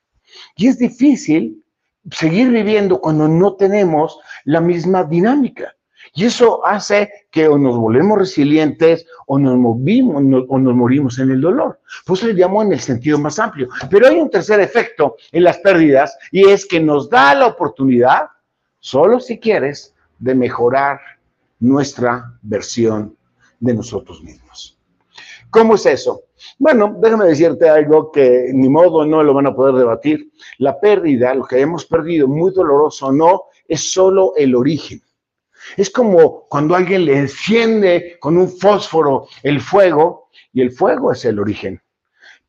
Y 0.57 0.67
es 0.67 0.77
difícil 0.77 1.63
seguir 2.11 2.49
viviendo 2.49 2.99
cuando 2.99 3.29
no 3.29 3.55
tenemos 3.55 4.19
la 4.43 4.59
misma 4.59 5.05
dinámica. 5.05 5.73
Y 6.17 6.25
eso 6.25 6.65
hace 6.65 7.11
que 7.29 7.47
o 7.47 7.59
nos 7.59 7.77
volvemos 7.77 8.17
resilientes 8.17 9.05
o 9.27 9.37
nos 9.37 9.55
movimos 9.55 10.15
o 10.49 10.57
nos 10.57 10.75
morimos 10.75 11.19
en 11.19 11.29
el 11.29 11.39
dolor. 11.39 11.79
Pues 12.07 12.23
le 12.23 12.33
llamo 12.33 12.63
en 12.63 12.73
el 12.73 12.79
sentido 12.79 13.19
más 13.19 13.37
amplio. 13.37 13.69
Pero 13.87 14.07
hay 14.07 14.15
un 14.15 14.27
tercer 14.27 14.59
efecto 14.59 15.17
en 15.31 15.43
las 15.43 15.59
pérdidas 15.59 16.17
y 16.31 16.49
es 16.49 16.65
que 16.65 16.79
nos 16.79 17.07
da 17.07 17.35
la 17.35 17.45
oportunidad, 17.45 18.29
solo 18.79 19.19
si 19.19 19.39
quieres, 19.39 19.93
de 20.17 20.33
mejorar 20.33 20.99
nuestra 21.59 22.33
versión 22.41 23.15
de 23.59 23.75
nosotros 23.75 24.23
mismos. 24.23 24.75
¿Cómo 25.51 25.75
es 25.75 25.85
eso? 25.85 26.23
Bueno, 26.57 26.97
déjame 26.99 27.25
decirte 27.25 27.69
algo 27.69 28.11
que 28.11 28.49
ni 28.55 28.69
modo 28.69 29.05
no 29.05 29.21
lo 29.21 29.35
van 29.35 29.45
a 29.45 29.55
poder 29.55 29.75
debatir. 29.75 30.31
La 30.57 30.79
pérdida, 30.79 31.35
lo 31.35 31.45
que 31.45 31.61
hemos 31.61 31.85
perdido, 31.85 32.27
muy 32.27 32.51
doloroso 32.51 33.05
o 33.05 33.11
no, 33.11 33.43
es 33.67 33.91
solo 33.91 34.33
el 34.35 34.55
origen 34.55 34.99
Es 35.75 35.89
como 35.89 36.47
cuando 36.47 36.75
alguien 36.75 37.05
le 37.05 37.17
enciende 37.17 38.17
con 38.19 38.37
un 38.37 38.49
fósforo 38.49 39.27
el 39.43 39.59
fuego 39.59 40.29
y 40.53 40.61
el 40.61 40.71
fuego 40.71 41.11
es 41.11 41.25
el 41.25 41.39
origen. 41.39 41.81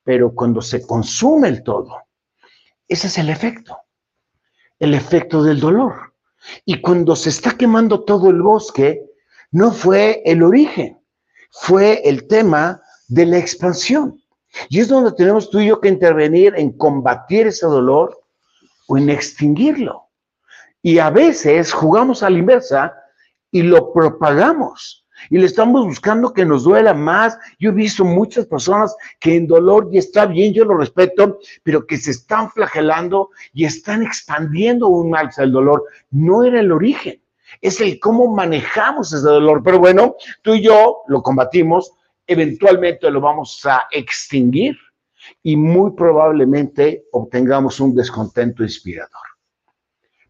Pero 0.05 0.35
cuando 0.35 0.63
se 0.63 0.87
consume 0.87 1.49
el 1.49 1.63
todo, 1.63 1.97
ese 2.87 3.09
es 3.09 3.19
el 3.19 3.29
efecto, 3.29 3.79
el 4.79 4.95
efecto 4.95 5.43
del 5.43 5.61
dolor. 5.61 6.15
Y 6.65 6.81
cuando 6.81 7.17
se 7.17 7.31
está 7.31 7.57
quemando 7.57 8.05
todo 8.05 8.31
el 8.31 8.41
bosque, 8.41 9.03
no 9.51 9.73
fue 9.73 10.23
el 10.25 10.43
origen, 10.43 10.99
fue 11.51 12.01
el 12.05 12.27
tema 12.27 12.81
de 13.09 13.27
la 13.27 13.39
expansión. 13.39 14.23
Y 14.69 14.81
es 14.81 14.89
donde 14.89 15.13
tenemos 15.13 15.51
tú 15.51 15.61
y 15.61 15.67
yo 15.67 15.81
que 15.81 15.89
intervenir 15.89 16.55
en 16.57 16.73
combatir 16.73 17.47
ese 17.47 17.67
dolor 17.67 18.19
o 18.87 18.97
en 18.97 19.11
extinguirlo. 19.11 20.09
Y 20.83 20.99
a 20.99 21.11
veces 21.11 21.73
jugamos 21.73 22.23
a 22.23 22.31
la 22.31 22.39
inversa 22.39 22.95
y 23.51 23.63
lo 23.63 23.93
propagamos. 23.93 25.05
Y 25.31 25.39
le 25.39 25.47
estamos 25.47 25.85
buscando 25.85 26.33
que 26.33 26.45
nos 26.45 26.65
duela 26.65 26.95
más. 26.95 27.37
Yo 27.59 27.71
he 27.71 27.75
visto 27.75 28.05
muchas 28.05 28.47
personas 28.47 28.95
que 29.19 29.37
en 29.37 29.47
dolor, 29.47 29.89
y 29.93 29.99
está 29.99 30.27
bien, 30.27 30.55
yo 30.55 30.65
lo 30.65 30.77
respeto, 30.77 31.39
pero 31.63 31.87
que 31.87 31.97
se 31.97 32.13
están 32.13 32.51
flagelando 32.51 33.31
y 33.53 33.65
están 33.65 34.03
expandiendo 34.03 34.89
un 34.89 35.11
mal 35.11 35.31
el 35.37 35.53
dolor. 35.53 35.85
No 36.11 36.45
era 36.45 36.61
el 36.61 36.71
origen, 36.71 37.21
es 37.61 37.81
el 37.81 37.99
cómo 37.99 38.33
manejamos 38.33 39.13
ese 39.13 39.27
dolor. 39.27 39.63
Pero 39.65 39.79
bueno, 39.79 40.15
tú 40.43 40.55
y 40.55 40.63
yo 40.63 40.99
lo 41.09 41.23
combatimos, 41.23 41.93
eventualmente 42.27 43.11
lo 43.11 43.21
vamos 43.21 43.65
a 43.67 43.89
extinguir 43.91 44.77
y 45.43 45.57
muy 45.57 45.93
probablemente 45.93 47.07
obtengamos 47.13 47.81
un 47.81 47.95
descontento 47.95 48.63
inspirador. 48.63 49.29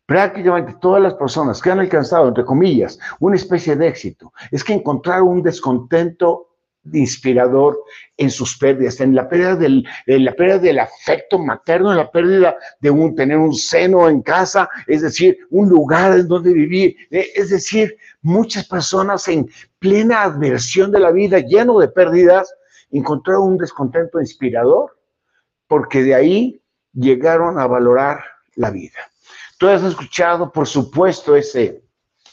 Prácticamente 0.08 0.74
todas 0.80 1.02
las 1.02 1.12
personas 1.12 1.60
que 1.60 1.70
han 1.70 1.80
alcanzado, 1.80 2.28
entre 2.28 2.42
comillas, 2.42 2.98
una 3.20 3.36
especie 3.36 3.76
de 3.76 3.88
éxito, 3.88 4.32
es 4.50 4.64
que 4.64 4.72
encontraron 4.72 5.28
un 5.28 5.42
descontento 5.42 6.48
inspirador 6.90 7.78
en 8.16 8.30
sus 8.30 8.56
pérdidas, 8.56 9.02
en 9.02 9.14
la 9.14 9.28
pérdida 9.28 9.54
del, 9.56 9.86
la 10.06 10.32
pérdida 10.32 10.60
del 10.60 10.78
afecto 10.78 11.38
materno, 11.38 11.90
en 11.90 11.98
la 11.98 12.10
pérdida 12.10 12.56
de 12.80 12.90
un, 12.90 13.14
tener 13.14 13.36
un 13.36 13.52
seno 13.54 14.08
en 14.08 14.22
casa, 14.22 14.70
es 14.86 15.02
decir, 15.02 15.40
un 15.50 15.68
lugar 15.68 16.18
en 16.18 16.26
donde 16.26 16.54
vivir, 16.54 16.96
eh, 17.10 17.28
es 17.34 17.50
decir, 17.50 17.94
muchas 18.22 18.66
personas 18.66 19.28
en 19.28 19.46
plena 19.78 20.22
adversión 20.22 20.90
de 20.90 21.00
la 21.00 21.10
vida, 21.10 21.40
lleno 21.40 21.80
de 21.80 21.88
pérdidas, 21.88 22.50
encontraron 22.90 23.42
un 23.42 23.58
descontento 23.58 24.18
inspirador, 24.18 24.98
porque 25.66 26.02
de 26.02 26.14
ahí 26.14 26.62
llegaron 26.94 27.58
a 27.58 27.66
valorar 27.66 28.20
la 28.54 28.70
vida. 28.70 29.00
Tú 29.58 29.66
has 29.66 29.82
escuchado, 29.82 30.52
por 30.52 30.68
supuesto, 30.68 31.34
ese, 31.34 31.82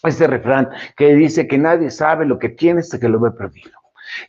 ese 0.03 0.27
refrán 0.27 0.70
que 0.96 1.15
dice 1.15 1.48
que 1.48 1.58
nadie 1.58 1.89
sabe 1.89 2.25
lo 2.25 2.38
que 2.38 2.50
tiene 2.50 2.82
hasta 2.82 3.00
que 3.00 3.10
lo 3.10 3.20
ve 3.20 3.32
perdido. 3.32 3.72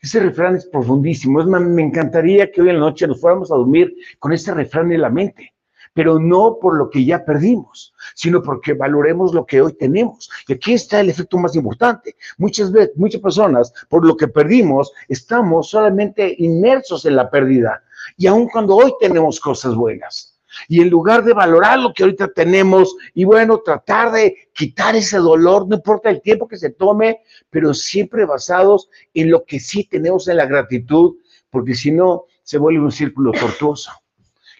Ese 0.00 0.20
refrán 0.20 0.56
es 0.56 0.64
profundísimo. 0.64 1.44
Me 1.44 1.82
encantaría 1.82 2.50
que 2.50 2.62
hoy 2.62 2.70
en 2.70 2.76
la 2.76 2.86
noche 2.86 3.06
nos 3.06 3.20
fuéramos 3.20 3.52
a 3.52 3.56
dormir 3.56 3.94
con 4.18 4.32
ese 4.32 4.54
refrán 4.54 4.90
en 4.92 5.02
la 5.02 5.10
mente, 5.10 5.52
pero 5.92 6.18
no 6.18 6.58
por 6.58 6.76
lo 6.76 6.88
que 6.88 7.04
ya 7.04 7.22
perdimos, 7.22 7.94
sino 8.14 8.42
porque 8.42 8.72
valoremos 8.72 9.34
lo 9.34 9.44
que 9.44 9.60
hoy 9.60 9.74
tenemos. 9.74 10.30
Y 10.48 10.54
aquí 10.54 10.72
está 10.72 11.00
el 11.00 11.10
efecto 11.10 11.36
más 11.36 11.54
importante. 11.54 12.16
Muchas 12.38 12.72
veces, 12.72 12.96
muchas 12.96 13.20
personas, 13.20 13.74
por 13.90 14.06
lo 14.06 14.16
que 14.16 14.28
perdimos, 14.28 14.90
estamos 15.08 15.68
solamente 15.68 16.34
inmersos 16.38 17.04
en 17.04 17.16
la 17.16 17.30
pérdida. 17.30 17.82
Y 18.16 18.26
aun 18.26 18.48
cuando 18.48 18.76
hoy 18.76 18.94
tenemos 18.98 19.38
cosas 19.38 19.74
buenas, 19.74 20.35
y 20.68 20.80
en 20.80 20.90
lugar 20.90 21.24
de 21.24 21.32
valorar 21.32 21.78
lo 21.78 21.92
que 21.92 22.02
ahorita 22.02 22.28
tenemos 22.28 22.96
y 23.14 23.24
bueno, 23.24 23.58
tratar 23.58 24.12
de 24.12 24.48
quitar 24.52 24.96
ese 24.96 25.18
dolor, 25.18 25.68
no 25.68 25.76
importa 25.76 26.10
el 26.10 26.22
tiempo 26.22 26.48
que 26.48 26.56
se 26.56 26.70
tome, 26.70 27.20
pero 27.50 27.74
siempre 27.74 28.24
basados 28.24 28.88
en 29.14 29.30
lo 29.30 29.44
que 29.44 29.60
sí 29.60 29.84
tenemos 29.84 30.28
en 30.28 30.38
la 30.38 30.46
gratitud, 30.46 31.16
porque 31.50 31.74
si 31.74 31.90
no, 31.90 32.24
se 32.42 32.58
vuelve 32.58 32.80
un 32.80 32.92
círculo 32.92 33.32
tortuoso. 33.32 33.90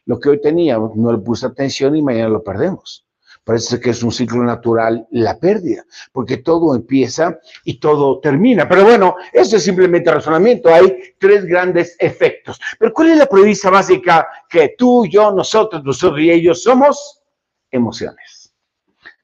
Lo 0.06 0.18
que 0.18 0.28
hoy 0.28 0.40
teníamos, 0.40 0.96
no 0.96 1.12
le 1.12 1.18
puse 1.18 1.46
atención 1.46 1.96
y 1.96 2.02
mañana 2.02 2.28
lo 2.28 2.42
perdemos. 2.42 3.05
Parece 3.46 3.78
que 3.78 3.90
es 3.90 4.02
un 4.02 4.10
ciclo 4.10 4.42
natural 4.42 5.06
la 5.12 5.38
pérdida, 5.38 5.84
porque 6.10 6.38
todo 6.38 6.74
empieza 6.74 7.38
y 7.62 7.78
todo 7.78 8.18
termina. 8.18 8.68
Pero 8.68 8.82
bueno, 8.82 9.14
eso 9.32 9.56
es 9.56 9.62
simplemente 9.62 10.10
razonamiento. 10.10 10.68
Hay 10.68 11.14
tres 11.16 11.44
grandes 11.44 11.94
efectos. 12.00 12.60
Pero 12.76 12.92
¿cuál 12.92 13.10
es 13.10 13.18
la 13.18 13.26
premisa 13.26 13.70
básica 13.70 14.26
que 14.48 14.74
tú, 14.76 15.06
yo, 15.06 15.30
nosotros, 15.30 15.84
nosotros 15.84 16.22
y 16.22 16.32
ellos 16.32 16.60
somos? 16.60 17.22
Emociones. 17.70 18.45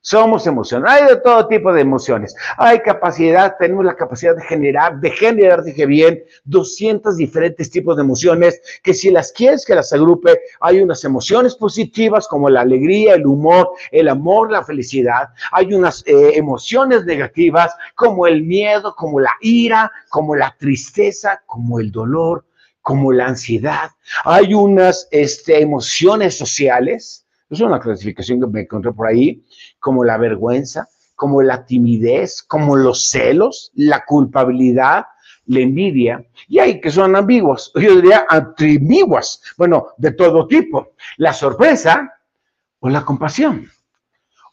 Somos 0.04 0.48
emociones. 0.48 0.90
Hay 0.90 1.06
de 1.06 1.16
todo 1.18 1.46
tipo 1.46 1.72
de 1.72 1.80
emociones. 1.80 2.34
Hay 2.56 2.80
capacidad, 2.80 3.54
tenemos 3.56 3.84
la 3.84 3.94
capacidad 3.94 4.34
de 4.34 4.42
generar, 4.42 4.98
de 4.98 5.10
generar, 5.12 5.62
dije 5.62 5.86
bien, 5.86 6.24
200 6.42 7.16
diferentes 7.16 7.70
tipos 7.70 7.96
de 7.96 8.02
emociones 8.02 8.60
que 8.82 8.94
si 8.94 9.12
las 9.12 9.30
quieres 9.30 9.64
que 9.64 9.76
las 9.76 9.92
agrupe, 9.92 10.40
hay 10.60 10.80
unas 10.80 11.04
emociones 11.04 11.54
positivas 11.54 12.26
como 12.26 12.50
la 12.50 12.62
alegría, 12.62 13.14
el 13.14 13.26
humor, 13.26 13.70
el 13.92 14.08
amor, 14.08 14.50
la 14.50 14.64
felicidad. 14.64 15.28
Hay 15.52 15.72
unas 15.72 16.02
eh, 16.04 16.32
emociones 16.34 17.04
negativas 17.04 17.72
como 17.94 18.26
el 18.26 18.42
miedo, 18.42 18.96
como 18.96 19.20
la 19.20 19.32
ira, 19.40 19.92
como 20.08 20.34
la 20.34 20.52
tristeza, 20.58 21.40
como 21.46 21.78
el 21.78 21.92
dolor, 21.92 22.44
como 22.80 23.12
la 23.12 23.26
ansiedad. 23.26 23.92
Hay 24.24 24.52
unas 24.52 25.06
este, 25.12 25.62
emociones 25.62 26.36
sociales 26.36 27.22
es 27.52 27.60
una 27.60 27.78
clasificación 27.78 28.40
que 28.40 28.46
me 28.46 28.60
encontré 28.62 28.92
por 28.92 29.06
ahí, 29.06 29.44
como 29.82 30.04
la 30.04 30.16
vergüenza, 30.16 30.88
como 31.16 31.42
la 31.42 31.66
timidez, 31.66 32.42
como 32.42 32.76
los 32.76 33.10
celos, 33.10 33.72
la 33.74 34.04
culpabilidad, 34.04 35.06
la 35.46 35.58
envidia, 35.58 36.24
y 36.46 36.60
hay 36.60 36.80
que 36.80 36.90
son 36.90 37.16
ambiguos, 37.16 37.72
yo 37.74 37.96
diría 37.96 38.24
ambiguas, 38.28 39.42
bueno, 39.58 39.88
de 39.98 40.12
todo 40.12 40.46
tipo, 40.46 40.92
la 41.16 41.32
sorpresa 41.32 42.14
o 42.78 42.88
la 42.88 43.04
compasión 43.04 43.68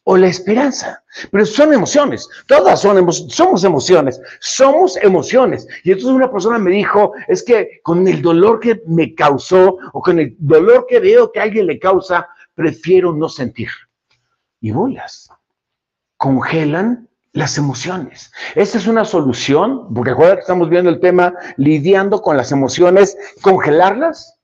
o 0.03 0.17
la 0.17 0.27
esperanza, 0.27 1.03
pero 1.31 1.45
son 1.45 1.73
emociones, 1.73 2.27
todas 2.47 2.81
son 2.81 2.97
emociones, 2.97 3.35
somos 3.35 3.63
emociones, 3.63 4.19
somos 4.39 4.97
emociones. 4.97 5.67
Y 5.83 5.91
entonces 5.91 6.15
una 6.15 6.31
persona 6.31 6.57
me 6.57 6.71
dijo, 6.71 7.13
es 7.27 7.43
que 7.43 7.79
con 7.83 8.07
el 8.07 8.19
dolor 8.19 8.59
que 8.59 8.81
me 8.87 9.13
causó 9.13 9.77
o 9.93 10.01
con 10.01 10.17
el 10.17 10.35
dolor 10.39 10.87
que 10.89 10.99
veo 10.99 11.31
que 11.31 11.39
alguien 11.39 11.67
le 11.67 11.77
causa, 11.77 12.27
prefiero 12.55 13.13
no 13.13 13.29
sentir. 13.29 13.69
Y 14.61 14.71
bolas, 14.71 15.29
congelan 16.17 17.07
las 17.33 17.57
emociones. 17.57 18.31
Esta 18.55 18.77
es 18.77 18.87
una 18.87 19.05
solución, 19.05 19.93
porque 19.93 20.11
recuerda 20.11 20.35
que 20.35 20.41
estamos 20.41 20.69
viendo 20.69 20.89
el 20.89 20.99
tema 20.99 21.33
lidiando 21.57 22.21
con 22.21 22.35
las 22.35 22.51
emociones, 22.51 23.17
congelarlas, 23.41 24.39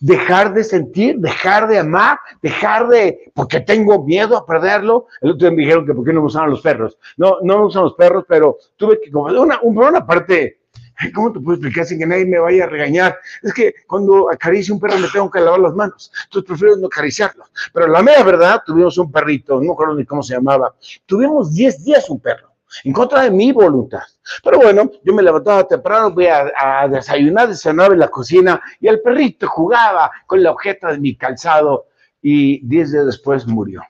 dejar 0.00 0.54
de 0.54 0.64
sentir, 0.64 1.18
dejar 1.18 1.68
de 1.68 1.78
amar, 1.78 2.18
dejar 2.42 2.88
de, 2.88 3.32
porque 3.34 3.60
tengo 3.60 4.04
miedo 4.04 4.36
a 4.36 4.46
perderlo. 4.46 5.06
El 5.20 5.30
otro 5.30 5.48
día 5.48 5.56
me 5.56 5.62
dijeron 5.62 5.86
que 5.86 5.94
por 5.94 6.04
qué 6.04 6.12
no 6.12 6.20
me 6.20 6.26
usaban 6.26 6.50
los 6.50 6.60
perros. 6.60 6.98
No, 7.16 7.38
no 7.42 7.58
me 7.58 7.64
usan 7.66 7.84
los 7.84 7.94
perros, 7.94 8.24
pero 8.28 8.58
tuve 8.76 9.00
que, 9.00 9.10
una, 9.14 9.60
una 9.62 10.06
parte 10.06 10.57
¿Cómo 11.14 11.32
te 11.32 11.40
puedo 11.40 11.54
explicar 11.54 11.86
sin 11.86 11.98
que 11.98 12.06
nadie 12.06 12.26
me 12.26 12.38
vaya 12.38 12.64
a 12.64 12.68
regañar? 12.68 13.18
Es 13.42 13.54
que 13.54 13.74
cuando 13.86 14.30
acaricio 14.30 14.74
un 14.74 14.80
perro 14.80 14.98
me 14.98 15.08
tengo 15.08 15.30
que 15.30 15.40
lavar 15.40 15.60
las 15.60 15.74
manos, 15.74 16.10
entonces 16.24 16.48
prefiero 16.48 16.76
no 16.76 16.86
acariciarlo. 16.86 17.44
Pero 17.72 17.86
la 17.88 18.02
mera 18.02 18.22
verdad, 18.22 18.62
tuvimos 18.64 18.98
un 18.98 19.10
perrito, 19.10 19.60
no 19.60 19.72
recuerdo 19.72 19.94
ni 19.94 20.04
cómo 20.04 20.22
se 20.22 20.34
llamaba, 20.34 20.74
tuvimos 21.06 21.54
10 21.54 21.84
días 21.84 22.10
un 22.10 22.20
perro, 22.20 22.52
en 22.84 22.92
contra 22.92 23.22
de 23.22 23.30
mi 23.30 23.52
voluntad. 23.52 24.02
Pero 24.42 24.58
bueno, 24.58 24.90
yo 25.04 25.14
me 25.14 25.22
levantaba 25.22 25.66
temprano, 25.66 26.10
voy 26.10 26.26
a, 26.26 26.52
a 26.56 26.88
desayunar, 26.88 27.48
desayunaba 27.48 27.94
en 27.94 28.00
la 28.00 28.08
cocina 28.08 28.60
y 28.80 28.88
el 28.88 29.00
perrito 29.00 29.48
jugaba 29.48 30.10
con 30.26 30.42
la 30.42 30.50
objeta 30.50 30.92
de 30.92 30.98
mi 30.98 31.16
calzado 31.16 31.86
y 32.20 32.66
10 32.66 32.92
días 32.92 33.06
después 33.06 33.46
murió. 33.46 33.82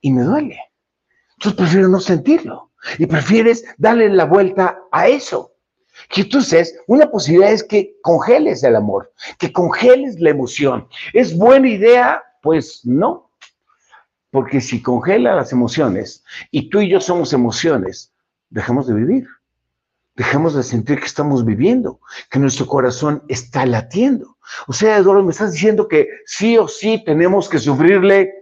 Y 0.00 0.12
me 0.12 0.22
duele. 0.22 0.58
Entonces 1.36 1.58
prefiero 1.58 1.88
no 1.88 2.00
sentirlo 2.00 2.70
y 2.98 3.06
prefieres 3.06 3.64
darle 3.76 4.08
la 4.08 4.24
vuelta 4.24 4.78
a 4.90 5.08
eso. 5.08 5.52
Y 6.14 6.22
entonces, 6.22 6.74
una 6.86 7.10
posibilidad 7.10 7.52
es 7.52 7.62
que 7.62 7.96
congeles 8.02 8.62
el 8.62 8.76
amor, 8.76 9.12
que 9.38 9.52
congeles 9.52 10.18
la 10.20 10.30
emoción. 10.30 10.88
¿Es 11.12 11.36
buena 11.36 11.68
idea? 11.68 12.22
Pues 12.42 12.80
no. 12.84 13.30
Porque 14.30 14.60
si 14.60 14.82
congela 14.82 15.34
las 15.34 15.52
emociones 15.52 16.24
y 16.50 16.70
tú 16.70 16.80
y 16.80 16.90
yo 16.90 17.00
somos 17.00 17.32
emociones, 17.32 18.12
dejemos 18.50 18.86
de 18.86 18.94
vivir. 18.94 19.26
Dejemos 20.16 20.54
de 20.54 20.64
sentir 20.64 20.98
que 20.98 21.06
estamos 21.06 21.44
viviendo, 21.44 22.00
que 22.28 22.40
nuestro 22.40 22.66
corazón 22.66 23.22
está 23.28 23.64
latiendo. 23.64 24.36
O 24.66 24.72
sea, 24.72 24.96
Eduardo, 24.96 25.22
me 25.22 25.30
estás 25.30 25.52
diciendo 25.52 25.86
que 25.86 26.08
sí 26.26 26.58
o 26.58 26.66
sí 26.66 27.02
tenemos 27.04 27.48
que 27.48 27.58
sufrirle. 27.58 28.32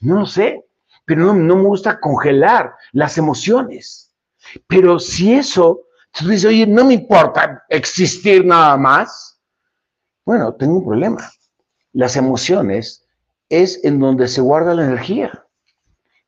No 0.00 0.20
lo 0.20 0.26
sé, 0.26 0.64
pero 1.04 1.20
no, 1.20 1.34
no 1.34 1.56
me 1.56 1.62
gusta 1.62 2.00
congelar 2.00 2.74
las 2.92 3.16
emociones. 3.16 4.10
Pero 4.66 4.98
si 4.98 5.34
eso 5.34 5.82
tú 6.12 6.28
dices, 6.28 6.46
oye, 6.46 6.66
no 6.66 6.84
me 6.84 6.94
importa 6.94 7.62
existir 7.68 8.44
nada 8.44 8.76
más. 8.76 9.40
Bueno, 10.24 10.54
tengo 10.54 10.78
un 10.78 10.84
problema. 10.84 11.30
Las 11.92 12.16
emociones 12.16 13.04
es 13.48 13.84
en 13.84 13.98
donde 13.98 14.28
se 14.28 14.40
guarda 14.40 14.74
la 14.74 14.84
energía. 14.84 15.44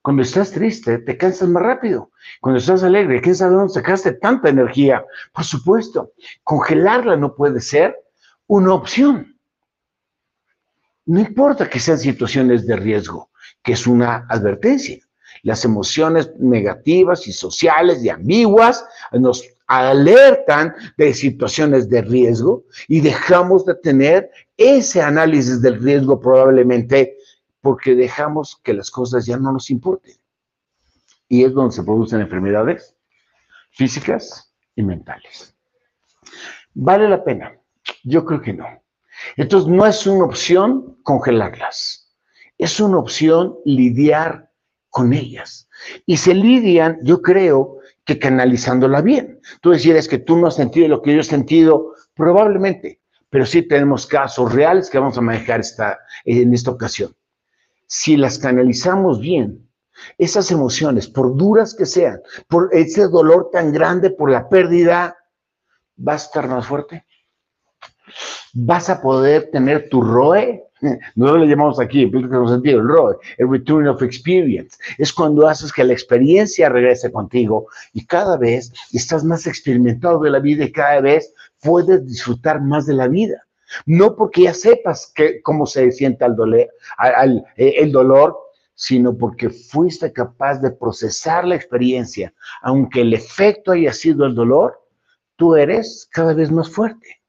Cuando 0.02 0.22
estás 0.22 0.50
triste, 0.50 0.98
te 0.98 1.16
cansas 1.16 1.48
más 1.48 1.62
rápido. 1.62 2.10
Cuando 2.40 2.58
estás 2.58 2.82
alegre, 2.82 3.20
¿quién 3.20 3.36
sabe 3.36 3.54
dónde 3.54 3.72
sacaste 3.72 4.12
tanta 4.14 4.48
energía? 4.48 5.04
Por 5.32 5.44
supuesto, 5.44 6.12
congelarla 6.42 7.16
no 7.16 7.36
puede 7.36 7.60
ser 7.60 7.96
una 8.48 8.74
opción. 8.74 9.38
No 11.06 11.20
importa 11.20 11.70
que 11.70 11.78
sean 11.78 11.98
situaciones 11.98 12.66
de 12.66 12.76
riesgo, 12.76 13.30
que 13.62 13.72
es 13.72 13.86
una 13.86 14.26
advertencia. 14.28 14.98
Las 15.42 15.64
emociones 15.64 16.32
negativas 16.38 17.26
y 17.28 17.32
sociales 17.32 18.02
y 18.04 18.08
ambiguas 18.08 18.84
nos 19.12 19.44
alertan 19.78 20.74
de 20.98 21.14
situaciones 21.14 21.88
de 21.88 22.02
riesgo 22.02 22.64
y 22.88 23.00
dejamos 23.00 23.64
de 23.64 23.74
tener 23.76 24.30
ese 24.56 25.00
análisis 25.00 25.62
del 25.62 25.82
riesgo 25.82 26.20
probablemente 26.20 27.16
porque 27.60 27.94
dejamos 27.94 28.60
que 28.62 28.74
las 28.74 28.90
cosas 28.90 29.24
ya 29.24 29.36
no 29.36 29.52
nos 29.52 29.70
importen. 29.70 30.14
Y 31.28 31.44
es 31.44 31.54
donde 31.54 31.74
se 31.74 31.82
producen 31.82 32.20
enfermedades 32.20 32.94
físicas 33.70 34.52
y 34.76 34.82
mentales. 34.82 35.54
¿Vale 36.74 37.08
la 37.08 37.24
pena? 37.24 37.56
Yo 38.04 38.24
creo 38.24 38.42
que 38.42 38.52
no. 38.52 38.66
Entonces 39.36 39.70
no 39.70 39.86
es 39.86 40.06
una 40.06 40.24
opción 40.24 40.98
congelarlas, 41.02 42.12
es 42.58 42.80
una 42.80 42.98
opción 42.98 43.56
lidiar 43.64 44.50
con 44.90 45.12
ellas. 45.12 45.68
Y 46.04 46.16
se 46.18 46.34
lidian, 46.34 46.98
yo 47.02 47.22
creo, 47.22 47.78
que 48.04 48.18
canalizándola 48.18 49.00
bien. 49.00 49.40
Tú 49.60 49.70
decías 49.70 50.08
que 50.08 50.18
tú 50.18 50.36
no 50.36 50.48
has 50.48 50.56
sentido 50.56 50.88
lo 50.88 51.02
que 51.02 51.14
yo 51.14 51.20
he 51.20 51.24
sentido, 51.24 51.94
probablemente, 52.14 53.00
pero 53.30 53.46
sí 53.46 53.62
tenemos 53.62 54.06
casos 54.06 54.52
reales 54.52 54.90
que 54.90 54.98
vamos 54.98 55.16
a 55.18 55.22
manejar 55.22 55.60
esta, 55.60 55.98
en 56.24 56.52
esta 56.52 56.70
ocasión 56.70 57.14
si 57.94 58.16
las 58.16 58.38
canalizamos 58.38 59.20
bien, 59.20 59.68
esas 60.16 60.50
emociones, 60.50 61.08
por 61.08 61.36
duras 61.36 61.74
que 61.74 61.84
sean, 61.84 62.22
por 62.48 62.70
ese 62.72 63.06
dolor 63.06 63.50
tan 63.52 63.70
grande 63.70 64.08
por 64.08 64.30
la 64.30 64.48
pérdida, 64.48 65.14
va 65.98 66.14
a 66.14 66.16
estar 66.16 66.48
más 66.48 66.66
fuerte. 66.66 67.04
Vas 68.52 68.90
a 68.90 69.00
poder 69.00 69.50
tener 69.50 69.88
tu 69.88 70.02
ROE, 70.02 70.62
no 71.14 71.36
lo 71.36 71.44
llamamos 71.44 71.78
aquí, 71.78 72.02
en 72.02 72.48
sentido, 72.48 72.80
el 72.80 72.88
ROE, 72.88 73.16
el 73.38 73.50
Return 73.50 73.86
of 73.88 74.02
Experience. 74.02 74.76
Es 74.98 75.12
cuando 75.12 75.46
haces 75.46 75.72
que 75.72 75.84
la 75.84 75.92
experiencia 75.92 76.68
regrese 76.68 77.12
contigo 77.12 77.66
y 77.92 78.04
cada 78.06 78.36
vez 78.36 78.72
estás 78.92 79.24
más 79.24 79.46
experimentado 79.46 80.20
de 80.20 80.30
la 80.30 80.40
vida 80.40 80.64
y 80.64 80.72
cada 80.72 81.00
vez 81.00 81.32
puedes 81.60 82.06
disfrutar 82.06 82.60
más 82.60 82.86
de 82.86 82.94
la 82.94 83.08
vida. 83.08 83.46
No 83.86 84.16
porque 84.16 84.42
ya 84.42 84.54
sepas 84.54 85.10
que, 85.14 85.40
cómo 85.42 85.66
se 85.66 85.90
siente 85.92 86.24
eh, 86.24 86.68
el 87.56 87.92
dolor, 87.92 88.36
sino 88.74 89.16
porque 89.16 89.48
fuiste 89.48 90.12
capaz 90.12 90.58
de 90.58 90.72
procesar 90.72 91.46
la 91.46 91.54
experiencia. 91.54 92.34
Aunque 92.62 93.02
el 93.02 93.14
efecto 93.14 93.72
haya 93.72 93.92
sido 93.92 94.26
el 94.26 94.34
dolor, 94.34 94.80
tú 95.36 95.54
eres 95.54 96.08
cada 96.10 96.34
vez 96.34 96.50
más 96.50 96.68
fuerte. 96.68 97.21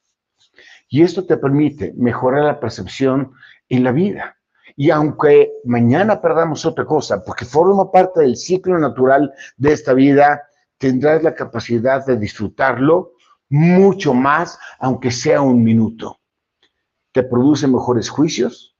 Y 0.93 1.01
esto 1.01 1.25
te 1.25 1.37
permite 1.37 1.93
mejorar 1.97 2.43
la 2.43 2.59
percepción 2.59 3.31
en 3.67 3.83
la 3.83 3.91
vida. 3.91 4.37
Y 4.75 4.91
aunque 4.91 5.51
mañana 5.65 6.21
perdamos 6.21 6.65
otra 6.67 6.85
cosa, 6.85 7.23
porque 7.23 7.45
forma 7.45 7.91
parte 7.91 8.21
del 8.21 8.37
ciclo 8.37 8.77
natural 8.77 9.33
de 9.57 9.73
esta 9.73 9.93
vida, 9.93 10.43
tendrás 10.77 11.23
la 11.23 11.33
capacidad 11.33 12.05
de 12.05 12.17
disfrutarlo 12.17 13.13
mucho 13.49 14.13
más, 14.13 14.59
aunque 14.77 15.09
sea 15.09 15.41
un 15.41 15.63
minuto 15.63 16.19
te 17.13 17.23
produce 17.23 17.67
mejores 17.67 18.09
juicios. 18.09 18.75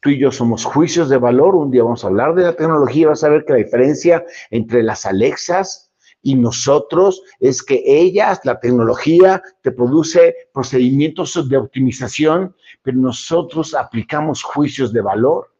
Tú 0.00 0.10
y 0.10 0.18
yo 0.20 0.30
somos 0.30 0.64
juicios 0.64 1.08
de 1.08 1.16
valor. 1.16 1.56
Un 1.56 1.72
día 1.72 1.82
vamos 1.82 2.04
a 2.04 2.08
hablar 2.08 2.34
de 2.34 2.44
la 2.44 2.52
tecnología. 2.54 3.08
Vas 3.08 3.24
a 3.24 3.30
ver 3.30 3.44
que 3.44 3.54
la 3.54 3.58
diferencia 3.58 4.24
entre 4.50 4.84
las 4.84 5.06
Alexas 5.06 5.87
y 6.22 6.34
nosotros 6.34 7.22
es 7.40 7.62
que 7.62 7.82
ellas, 7.86 8.40
la 8.44 8.58
tecnología, 8.58 9.42
te 9.62 9.72
produce 9.72 10.34
procedimientos 10.52 11.48
de 11.48 11.56
optimización, 11.56 12.54
pero 12.82 12.98
nosotros 12.98 13.74
aplicamos 13.74 14.42
juicios 14.42 14.92
de 14.92 15.00
valor. 15.00 15.52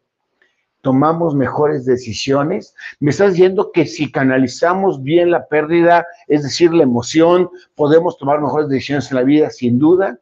Tomamos 0.80 1.34
mejores 1.34 1.84
decisiones. 1.84 2.74
Me 3.00 3.10
estás 3.10 3.32
diciendo 3.32 3.70
que 3.72 3.86
si 3.86 4.10
canalizamos 4.10 5.02
bien 5.02 5.30
la 5.30 5.46
pérdida, 5.46 6.06
es 6.26 6.42
decir, 6.42 6.72
la 6.72 6.84
emoción, 6.84 7.50
podemos 7.74 8.16
tomar 8.16 8.40
mejores 8.40 8.68
decisiones 8.68 9.10
en 9.10 9.16
la 9.16 9.24
vida, 9.24 9.50
sin 9.50 9.78
duda 9.78 10.18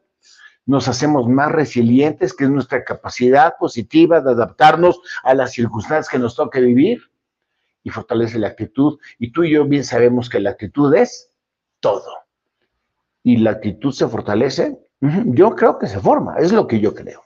nos 0.65 0.89
hacemos 0.89 1.29
más 1.29 1.49
resilientes, 1.49 2.33
que 2.33 2.43
es 2.43 2.49
nuestra 2.49 2.83
capacidad 2.83 3.53
positiva 3.57 4.19
de 4.19 4.31
adaptarnos 4.31 4.99
a 5.23 5.33
las 5.33 5.53
circunstancias 5.53 6.09
que 6.09 6.19
nos 6.19 6.35
toque 6.35 6.59
vivir 6.59 7.01
y 7.87 7.89
fortalece 7.89 8.37
la 8.37 8.49
actitud. 8.49 8.99
Y 9.17 9.31
tú 9.31 9.45
y 9.45 9.51
yo 9.51 9.65
bien 9.65 9.85
sabemos 9.85 10.29
que 10.29 10.41
la 10.41 10.49
actitud 10.49 10.93
es 10.93 11.31
todo. 11.79 12.11
Y 13.23 13.37
la 13.37 13.51
actitud 13.51 13.93
se 13.93 14.07
fortalece, 14.09 14.77
yo 14.99 15.55
creo 15.55 15.79
que 15.79 15.87
se 15.87 16.01
forma, 16.01 16.35
es 16.37 16.51
lo 16.51 16.67
que 16.67 16.81
yo 16.81 16.93
creo. 16.93 17.21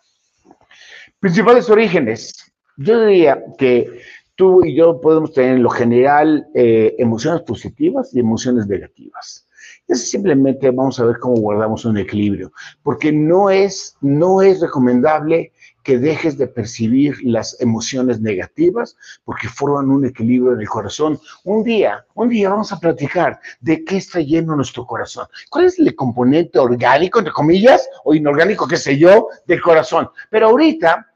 Principales 1.19 1.67
orígenes. 1.69 2.53
Yo 2.77 3.05
diría 3.05 3.43
que 3.57 4.01
tú 4.35 4.63
y 4.63 4.75
yo 4.75 5.01
podemos 5.01 5.33
tener 5.33 5.55
en 5.55 5.63
lo 5.63 5.69
general 5.69 6.47
eh, 6.53 6.95
emociones 6.99 7.41
positivas 7.41 8.13
y 8.13 8.19
emociones 8.19 8.67
negativas. 8.67 9.47
Es 9.87 10.11
simplemente 10.11 10.69
vamos 10.69 10.99
a 10.99 11.05
ver 11.05 11.17
cómo 11.17 11.37
guardamos 11.37 11.85
un 11.85 11.97
equilibrio, 11.97 12.51
porque 12.83 13.11
no 13.11 13.49
es, 13.49 13.95
no 13.99 14.43
es 14.43 14.61
recomendable 14.61 15.53
que 15.83 15.97
dejes 15.97 16.37
de 16.37 16.47
percibir 16.47 17.17
las 17.23 17.59
emociones 17.59 18.21
negativas 18.21 18.95
porque 19.23 19.47
forman 19.47 19.89
un 19.89 20.05
equilibrio 20.05 20.53
en 20.53 20.61
el 20.61 20.69
corazón. 20.69 21.19
Un 21.43 21.63
día, 21.63 22.05
un 22.13 22.29
día 22.29 22.49
vamos 22.49 22.71
a 22.71 22.79
platicar 22.79 23.39
de 23.59 23.83
qué 23.83 23.97
está 23.97 24.19
lleno 24.19 24.55
nuestro 24.55 24.85
corazón. 24.85 25.27
¿Cuál 25.49 25.65
es 25.65 25.79
el 25.79 25.95
componente 25.95 26.59
orgánico, 26.59 27.19
entre 27.19 27.33
comillas, 27.33 27.87
o 28.03 28.13
inorgánico, 28.13 28.67
qué 28.67 28.77
sé 28.77 28.97
yo, 28.97 29.29
del 29.47 29.61
corazón? 29.61 30.09
Pero 30.29 30.47
ahorita, 30.47 31.07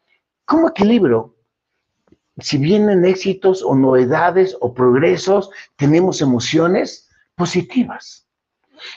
¿cómo 0.46 0.70
equilibrio? 0.70 1.36
Si 2.40 2.58
vienen 2.58 3.06
éxitos 3.06 3.64
o 3.64 3.76
novedades 3.76 4.58
o 4.60 4.74
progresos, 4.74 5.50
tenemos 5.78 6.22
emociones 6.22 7.10
positivas. 7.36 8.28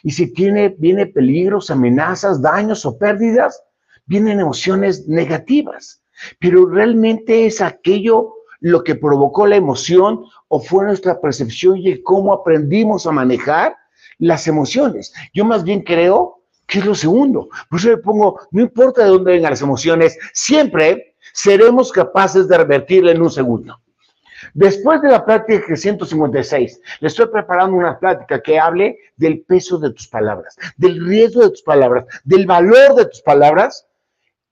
Y 0.02 0.11
si 0.11 0.33
tiene, 0.33 0.74
viene 0.76 1.07
peligros, 1.07 1.70
amenazas, 1.70 2.42
daños 2.42 2.85
o 2.85 2.98
pérdidas, 2.98 3.62
vienen 4.09 4.40
emociones 4.40 5.07
negativas. 5.07 6.03
Pero 6.40 6.66
realmente 6.66 7.47
es 7.47 7.61
aquello 7.61 8.35
lo 8.61 8.83
que 8.83 8.97
provocó 8.97 9.47
la 9.47 9.57
emoción 9.57 10.25
o 10.49 10.61
fue 10.61 10.85
nuestra 10.85 11.21
percepción 11.21 11.77
y 11.79 12.03
cómo 12.03 12.33
aprendimos 12.33 13.07
a 13.07 13.12
manejar 13.12 13.77
las 14.18 14.49
emociones. 14.49 15.14
Yo 15.33 15.44
más 15.44 15.62
bien 15.62 15.83
creo 15.83 16.42
que 16.66 16.81
es 16.81 16.87
lo 16.87 16.94
segundo. 16.94 17.49
Por 17.71 17.79
eso 17.79 17.90
le 17.90 17.99
pongo, 17.99 18.40
no 18.51 18.62
importa 18.62 19.05
de 19.05 19.11
dónde 19.11 19.33
vengan 19.33 19.51
las 19.51 19.62
emociones, 19.62 20.18
siempre 20.33 21.14
seremos 21.33 21.92
capaces 21.92 22.49
de 22.49 22.59
revertirla 22.59 23.12
en 23.12 23.23
un 23.23 23.31
segundo. 23.31 23.81
Después 24.55 25.03
de 25.03 25.11
la 25.11 25.25
plática 25.25 25.77
156, 25.77 26.81
le 27.01 27.09
estoy 27.09 27.27
preparando 27.27 27.77
una 27.77 27.99
plática 27.99 28.40
que 28.40 28.59
hable 28.59 28.99
del 29.16 29.40
peso 29.42 29.79
de 29.79 29.92
tus 29.92 30.07
palabras, 30.09 30.57
del 30.77 31.05
riesgo 31.05 31.42
de 31.42 31.51
tus 31.51 31.62
palabras, 31.62 32.07
del 32.25 32.47
valor 32.47 32.94
de 32.94 33.07
tus 33.07 33.21
palabras, 33.23 33.88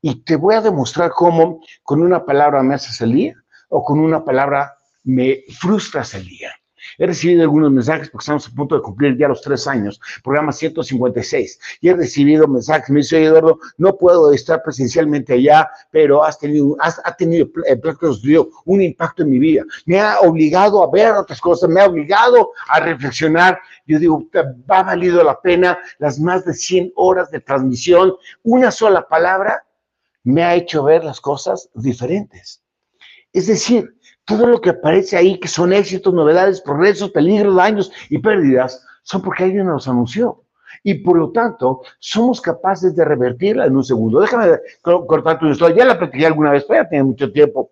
y 0.09 0.23
te 0.23 0.37
voy 0.37 0.55
a 0.55 0.61
demostrar 0.61 1.11
cómo 1.11 1.61
con 1.83 2.01
una 2.01 2.25
palabra 2.25 2.63
me 2.63 2.77
haces 2.77 3.01
el 3.01 3.13
día 3.13 3.35
o 3.71 3.83
con 3.83 3.99
una 3.99 4.25
palabra 4.25 4.77
me 5.03 5.43
frustras 5.59 6.15
el 6.15 6.29
día. 6.29 6.53
He 6.97 7.07
recibido 7.09 7.43
algunos 7.43 7.73
mensajes 7.73 8.09
porque 8.09 8.23
estamos 8.23 8.47
a 8.47 8.55
punto 8.55 8.77
de 8.77 8.83
cumplir 8.83 9.19
ya 9.19 9.27
los 9.27 9.43
tres 9.43 9.67
años, 9.67 10.01
programa 10.23 10.53
156, 10.53 11.59
y 11.81 11.89
he 11.89 11.95
recibido 11.95 12.47
mensajes, 12.47 12.89
me 12.91 13.01
dice, 13.01 13.25
Eduardo, 13.25 13.59
no 13.79 13.97
puedo 13.97 14.33
estar 14.33 14.63
presencialmente 14.63 15.33
allá, 15.33 15.69
pero 15.91 16.23
has 16.23 16.39
tenido, 16.39 16.77
has, 16.79 17.01
ha 17.05 17.17
tenido 17.17 17.49
eh, 17.67 17.81
un 18.65 18.83
impacto 18.83 19.25
en 19.25 19.31
mi 19.31 19.41
vida. 19.41 19.65
Me 19.87 19.99
ha 19.99 20.21
obligado 20.21 20.85
a 20.85 20.91
ver 20.93 21.15
otras 21.15 21.41
cosas, 21.41 21.69
me 21.69 21.81
ha 21.81 21.87
obligado 21.87 22.53
a 22.69 22.79
reflexionar. 22.79 23.59
Yo 23.89 23.99
digo, 23.99 24.25
va 24.71 24.85
valido 24.85 25.25
la 25.25 25.41
pena 25.41 25.77
las 25.99 26.21
más 26.21 26.45
de 26.45 26.55
100 26.55 26.93
horas 26.95 27.29
de 27.33 27.41
transmisión. 27.41 28.15
Una 28.45 28.71
sola 28.71 29.09
palabra 29.09 29.66
me 30.27 30.43
ha 30.43 30.57
hecho 30.57 30.83
ver 30.83 31.05
las 31.05 31.21
cosas 31.21 31.71
diferentes. 31.75 32.61
Es 33.33 33.47
decir, 33.47 33.95
todo 34.25 34.47
lo 34.49 34.61
que 34.61 34.71
aparece 34.71 35.17
ahí, 35.17 35.39
que 35.39 35.47
son 35.47 35.73
éxitos, 35.73 36.13
novedades, 36.13 36.61
progresos, 36.61 37.13
peligros, 37.13 37.55
daños 37.55 37.93
y 38.11 38.19
pérdidas, 38.19 38.85
son 39.05 39.23
porque 39.23 39.45
alguien 39.45 39.67
nos 39.67 39.87
anunció. 39.87 40.43
Y 40.83 40.95
por 40.95 41.17
lo 41.17 41.31
tanto, 41.31 41.83
somos 42.01 42.41
capaces 42.41 42.97
de 42.97 43.05
revertirla 43.05 43.67
en 43.67 43.77
un 43.77 43.85
segundo. 43.85 44.21
Déjame 44.21 44.59
cortar 44.83 45.39
tu 45.39 45.47
historia. 45.47 45.77
Ya 45.77 45.85
la 45.85 45.97
practiqué 45.99 46.27
alguna 46.27 46.51
vez, 46.51 46.65
pero 46.67 46.83
ya 46.83 46.89
tiene 46.89 47.05
mucho 47.05 47.31
tiempo. 47.31 47.71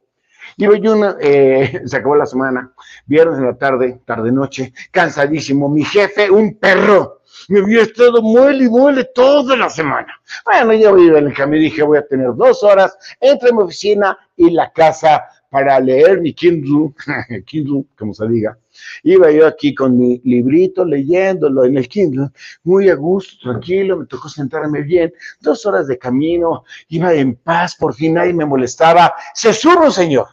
Iba 0.57 0.77
yo 0.79 0.93
una, 0.93 1.17
eh, 1.21 1.83
se 1.87 1.97
acabó 1.97 2.15
la 2.15 2.27
semana, 2.27 2.73
viernes 3.05 3.39
en 3.39 3.47
la 3.47 3.59
tarde, 3.59 4.01
tarde-noche, 4.05 4.73
cansadísimo. 4.93 5.69
Mi 5.69 5.85
jefe, 5.85 6.31
un 6.31 6.57
perro, 6.57 7.23
Me 7.49 7.61
había 7.61 7.83
estado 7.83 8.23
muele 8.23 8.65
y 8.65 8.69
muele 8.69 9.05
toda 9.15 9.57
la 9.57 9.69
semana. 9.69 10.13
Bueno, 10.45 10.73
yo 10.75 10.97
iba 10.99 11.19
en 11.19 11.27
el 11.27 11.35
camino 11.35 11.63
y 11.63 11.65
dije, 11.67 11.83
voy 11.83 11.99
a 11.99 12.07
tener 12.07 12.35
dos 12.35 12.63
horas 12.63 12.97
entre 13.21 13.53
mi 13.53 13.63
oficina 13.63 14.17
y 14.37 14.51
la 14.51 14.73
casa 14.73 15.23
para 15.55 15.79
leer 15.79 16.21
mi 16.21 16.33
Kindle, 16.33 16.93
Kindle, 17.47 17.85
como 17.97 18.13
se 18.13 18.27
diga. 18.27 18.59
Iba 19.05 19.31
yo 19.31 19.47
aquí 19.47 19.73
con 19.73 19.97
mi 19.97 20.21
librito 20.25 20.85
leyéndolo 20.85 21.65
en 21.65 21.77
el 21.77 21.89
Kindle, 21.89 22.31
muy 22.65 22.89
a 22.89 22.97
gusto, 22.97 23.37
tranquilo, 23.41 23.99
me 23.99 24.07
tocó 24.07 24.29
sentarme 24.29 24.83
bien, 24.83 25.15
dos 25.41 25.65
horas 25.65 25.87
de 25.87 25.97
camino, 25.97 26.65
iba 26.89 27.13
en 27.15 27.37
paz, 27.37 27.77
por 27.77 27.95
fin 27.95 28.15
nadie 28.15 28.35
me 28.35 28.45
molestaba. 28.45 29.15
Se 29.33 29.53
surro, 29.53 29.93
señor, 29.93 30.27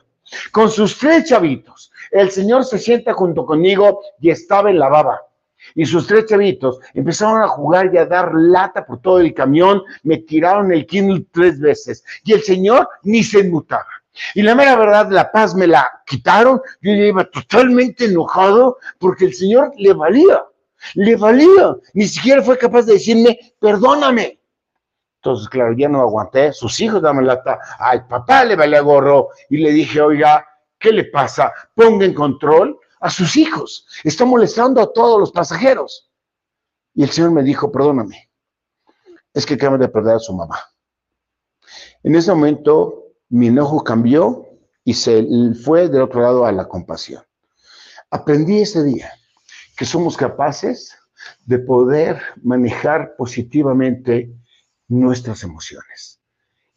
con 0.52 0.72
sus 0.72 0.98
tres 0.98 1.26
chavitos. 1.26 1.92
El 2.10 2.32
señor 2.32 2.66
se 2.66 2.80
sienta 2.80 3.14
junto 3.14 3.46
conmigo 3.46 4.02
y 4.20 4.32
estaba 4.32 4.72
en 4.72 4.80
la 4.80 4.90
baba. 4.90 5.22
Y 5.76 5.86
sus 5.86 6.08
tres 6.08 6.26
chavitos 6.26 6.80
empezaron 6.94 7.42
a 7.42 7.48
jugar 7.48 7.94
y 7.94 7.98
a 7.98 8.06
dar 8.06 8.34
lata 8.34 8.86
por 8.86 9.02
todo 9.02 9.20
el 9.20 9.34
camión, 9.34 9.84
me 10.04 10.18
tiraron 10.18 10.72
el 10.72 10.86
Kindle 10.86 11.26
tres 11.32 11.60
veces 11.60 12.04
y 12.24 12.34
el 12.34 12.42
señor 12.42 12.88
ni 13.04 13.24
se 13.24 13.40
enmutaba. 13.40 13.88
Y 14.36 14.42
la 14.42 14.56
mera 14.56 14.76
verdad, 14.76 15.10
la 15.10 15.32
paz 15.32 15.56
me 15.56 15.68
la 15.68 15.90
quitaron. 16.06 16.62
Yo 16.82 16.94
ya 16.94 17.06
iba 17.06 17.24
totalmente 17.26 18.06
enojado 18.06 18.78
porque 19.00 19.26
el 19.26 19.34
Señor 19.34 19.72
le 19.78 19.94
valía, 19.94 20.44
le 20.96 21.16
valía. 21.16 21.76
Ni 21.94 22.06
siquiera 22.06 22.42
fue 22.42 22.58
capaz 22.58 22.84
de 22.84 22.94
decirme, 22.94 23.40
perdóname. 23.60 24.40
Entonces, 25.18 25.48
claro, 25.50 25.74
ya 25.74 25.88
no 25.88 26.02
aguanté. 26.02 26.52
Sus 26.52 26.80
hijos 26.82 27.02
dame 27.02 27.22
lata. 27.22 27.60
Ay, 27.80 28.02
papá 28.10 28.44
le 28.44 28.56
valía 28.56 28.82
gorro. 28.82 29.30
Y 29.50 29.58
le 29.58 29.72
dije, 29.72 30.02
oiga, 30.02 30.46
¿qué 30.78 30.92
le 30.92 31.06
pasa? 31.06 31.54
Ponga 31.74 32.06
en 32.06 32.14
control 32.14 32.81
a 33.02 33.10
sus 33.10 33.36
hijos. 33.36 33.86
Está 34.04 34.24
molestando 34.24 34.80
a 34.80 34.94
todos 34.94 35.20
los 35.20 35.32
pasajeros. 35.32 36.10
Y 36.94 37.04
el 37.04 37.10
Señor 37.10 37.32
me 37.32 37.44
dijo, 37.44 37.72
perdóname. 37.72 38.30
Es 39.34 39.46
que 39.46 39.56
acaba 39.56 39.78
de 39.78 39.90
perder 39.90 40.16
a 40.16 40.20
su 40.20 40.34
mamá. 40.34 40.60
En 42.04 42.16
ese 42.16 42.32
momento 42.32 43.08
mi 43.30 43.48
enojo 43.48 43.84
cambió 43.84 44.46
y 44.84 44.94
se 44.94 45.26
fue 45.64 45.90
del 45.90 46.04
otro 46.04 46.22
lado 46.22 46.46
a 46.46 46.52
la 46.52 46.68
compasión. 46.68 47.24
Aprendí 48.10 48.62
ese 48.62 48.84
día 48.84 49.12
que 49.76 49.86
somos 49.86 50.18
capaces 50.18 50.96
de 51.46 51.60
poder 51.60 52.22
manejar 52.44 53.16
positivamente 53.16 54.34
nuestras 54.88 55.44
emociones. 55.44 56.21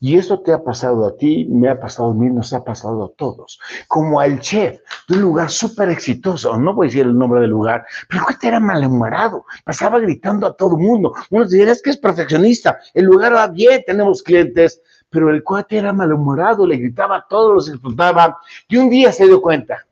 Y 0.04 0.18
eso 0.18 0.40
te 0.40 0.52
ha 0.52 0.62
pasado 0.62 1.06
a 1.06 1.16
ti, 1.16 1.46
me 1.46 1.66
ha 1.66 1.80
pasado 1.80 2.10
a 2.10 2.14
mí, 2.14 2.28
nos 2.28 2.52
ha 2.52 2.62
pasado 2.62 3.06
a 3.06 3.12
todos. 3.16 3.58
Como 3.88 4.20
al 4.20 4.38
chef 4.38 4.78
de 5.08 5.14
un 5.14 5.22
lugar 5.22 5.50
súper 5.50 5.88
exitoso, 5.88 6.58
no 6.58 6.74
voy 6.74 6.88
a 6.88 6.88
decir 6.88 7.06
el 7.06 7.16
nombre 7.16 7.40
del 7.40 7.48
lugar, 7.48 7.86
pero 8.10 8.26
que 8.26 8.46
era 8.46 8.60
malhumorado, 8.60 9.46
pasaba 9.64 9.98
gritando 10.00 10.46
a 10.46 10.54
todo 10.54 10.76
el 10.76 10.82
mundo. 10.82 11.14
Uno 11.30 11.46
diría, 11.46 11.72
es 11.72 11.80
que 11.80 11.88
es 11.88 11.96
perfeccionista, 11.96 12.78
el 12.92 13.06
lugar 13.06 13.34
va 13.34 13.46
bien, 13.46 13.82
tenemos 13.86 14.22
clientes, 14.22 14.82
pero 15.08 15.30
el 15.30 15.42
cuate 15.42 15.78
era 15.78 15.94
malhumorado, 15.94 16.66
le 16.66 16.76
gritaba 16.76 17.16
a 17.16 17.26
todos, 17.26 17.54
los 17.54 17.68
explotaba, 17.70 18.36
y 18.68 18.76
un 18.76 18.90
día 18.90 19.10
se 19.10 19.24
dio 19.24 19.40
cuenta 19.40 19.86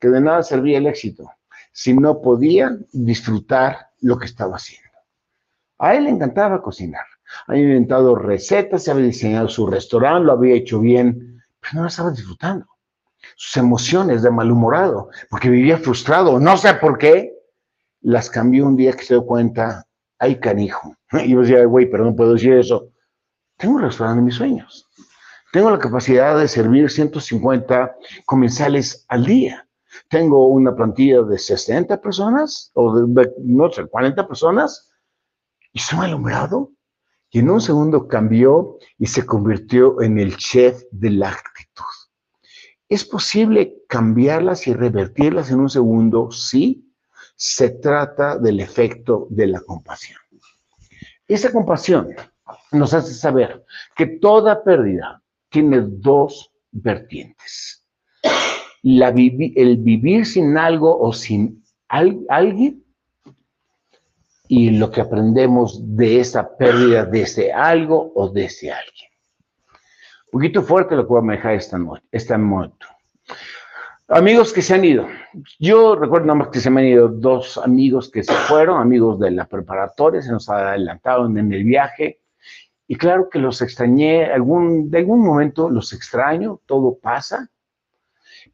que 0.00 0.08
de 0.08 0.20
nada 0.20 0.42
servía 0.42 0.78
el 0.78 0.88
éxito 0.88 1.30
si 1.70 1.94
no 1.94 2.20
podía 2.20 2.76
disfrutar 2.90 3.90
lo 4.00 4.18
que 4.18 4.24
estaba 4.24 4.56
haciendo. 4.56 4.90
A 5.78 5.94
él 5.94 6.02
le 6.02 6.10
encantaba 6.10 6.60
cocinar, 6.60 7.04
había 7.46 7.62
inventado 7.62 8.14
recetas, 8.14 8.84
se 8.84 8.90
había 8.90 9.06
diseñado 9.06 9.48
su 9.48 9.66
restaurante, 9.66 10.26
lo 10.26 10.32
había 10.32 10.54
hecho 10.54 10.80
bien, 10.80 11.42
pero 11.60 11.74
no 11.74 11.82
lo 11.82 11.88
estaba 11.88 12.10
disfrutando. 12.10 12.66
Sus 13.36 13.56
emociones 13.56 14.22
de 14.22 14.30
malhumorado, 14.30 15.10
porque 15.28 15.50
vivía 15.50 15.78
frustrado, 15.78 16.38
no 16.38 16.56
sé 16.56 16.74
por 16.74 16.98
qué, 16.98 17.32
las 18.02 18.30
cambió 18.30 18.66
un 18.66 18.76
día 18.76 18.92
que 18.92 19.04
se 19.04 19.14
dio 19.14 19.24
cuenta, 19.24 19.86
ay 20.18 20.38
canijo. 20.40 20.94
Y 21.24 21.32
yo 21.32 21.40
decía, 21.40 21.64
güey, 21.64 21.90
pero 21.90 22.04
no 22.04 22.14
puedo 22.14 22.34
decir 22.34 22.54
eso. 22.54 22.90
Tengo 23.56 23.76
un 23.76 23.82
restaurante 23.82 24.20
de 24.20 24.24
mis 24.24 24.36
sueños. 24.36 24.88
Tengo 25.52 25.70
la 25.70 25.78
capacidad 25.78 26.38
de 26.38 26.46
servir 26.46 26.90
150 26.90 27.96
comensales 28.24 29.04
al 29.08 29.26
día. 29.26 29.66
Tengo 30.08 30.46
una 30.46 30.74
plantilla 30.74 31.22
de 31.22 31.38
60 31.38 32.00
personas 32.00 32.70
o 32.74 32.96
de, 32.96 33.32
no 33.38 33.70
sé, 33.70 33.86
40 33.86 34.28
personas 34.28 34.90
y 35.72 35.80
soy 35.80 36.06
alumbrado. 36.06 36.70
Y 37.30 37.38
en 37.38 37.50
un 37.50 37.60
segundo 37.60 38.08
cambió 38.08 38.78
y 38.98 39.06
se 39.06 39.24
convirtió 39.24 40.02
en 40.02 40.18
el 40.18 40.36
chef 40.36 40.82
de 40.90 41.10
la 41.10 41.30
actitud. 41.30 41.84
¿Es 42.88 43.04
posible 43.04 43.76
cambiarlas 43.88 44.66
y 44.66 44.74
revertirlas 44.74 45.50
en 45.50 45.60
un 45.60 45.70
segundo? 45.70 46.30
Sí. 46.32 46.86
Se 47.36 47.70
trata 47.70 48.36
del 48.36 48.60
efecto 48.60 49.28
de 49.30 49.46
la 49.46 49.60
compasión. 49.60 50.18
Esa 51.26 51.52
compasión 51.52 52.08
nos 52.72 52.92
hace 52.92 53.14
saber 53.14 53.64
que 53.96 54.06
toda 54.06 54.64
pérdida 54.64 55.22
tiene 55.48 55.80
dos 55.82 56.50
vertientes. 56.72 57.84
El 58.82 59.76
vivir 59.78 60.26
sin 60.26 60.58
algo 60.58 61.00
o 61.00 61.12
sin 61.12 61.62
alguien 61.88 62.79
y 64.52 64.70
lo 64.70 64.90
que 64.90 65.00
aprendemos 65.00 65.80
de 65.96 66.18
esa 66.18 66.56
pérdida 66.56 67.04
de 67.04 67.22
ese 67.22 67.52
algo 67.52 68.10
o 68.16 68.28
de 68.28 68.46
ese 68.46 68.72
alguien. 68.72 69.08
Un 70.26 70.30
poquito 70.32 70.62
fuerte 70.64 70.96
lo 70.96 71.04
que 71.04 71.08
voy 71.08 71.20
a 71.20 71.22
manejar 71.22 71.54
esta, 71.54 71.78
noche, 71.78 72.02
esta 72.10 72.36
momento. 72.36 72.84
Amigos 74.08 74.52
que 74.52 74.60
se 74.60 74.74
han 74.74 74.84
ido. 74.84 75.06
Yo 75.60 75.94
recuerdo 75.94 76.26
nada 76.26 76.40
más 76.40 76.48
que 76.48 76.58
se 76.58 76.68
me 76.68 76.80
han 76.80 76.88
ido 76.88 77.06
dos 77.06 77.58
amigos 77.58 78.10
que 78.10 78.24
se 78.24 78.32
fueron, 78.32 78.80
amigos 78.80 79.20
de 79.20 79.30
la 79.30 79.46
preparatoria, 79.46 80.20
se 80.20 80.32
nos 80.32 80.48
adelantaron 80.48 81.38
en 81.38 81.52
el 81.52 81.62
viaje. 81.62 82.18
Y 82.88 82.96
claro 82.96 83.30
que 83.30 83.38
los 83.38 83.62
extrañé, 83.62 84.32
algún, 84.32 84.90
de 84.90 84.98
algún 84.98 85.24
momento 85.24 85.70
los 85.70 85.92
extraño, 85.92 86.60
todo 86.66 86.98
pasa, 87.00 87.48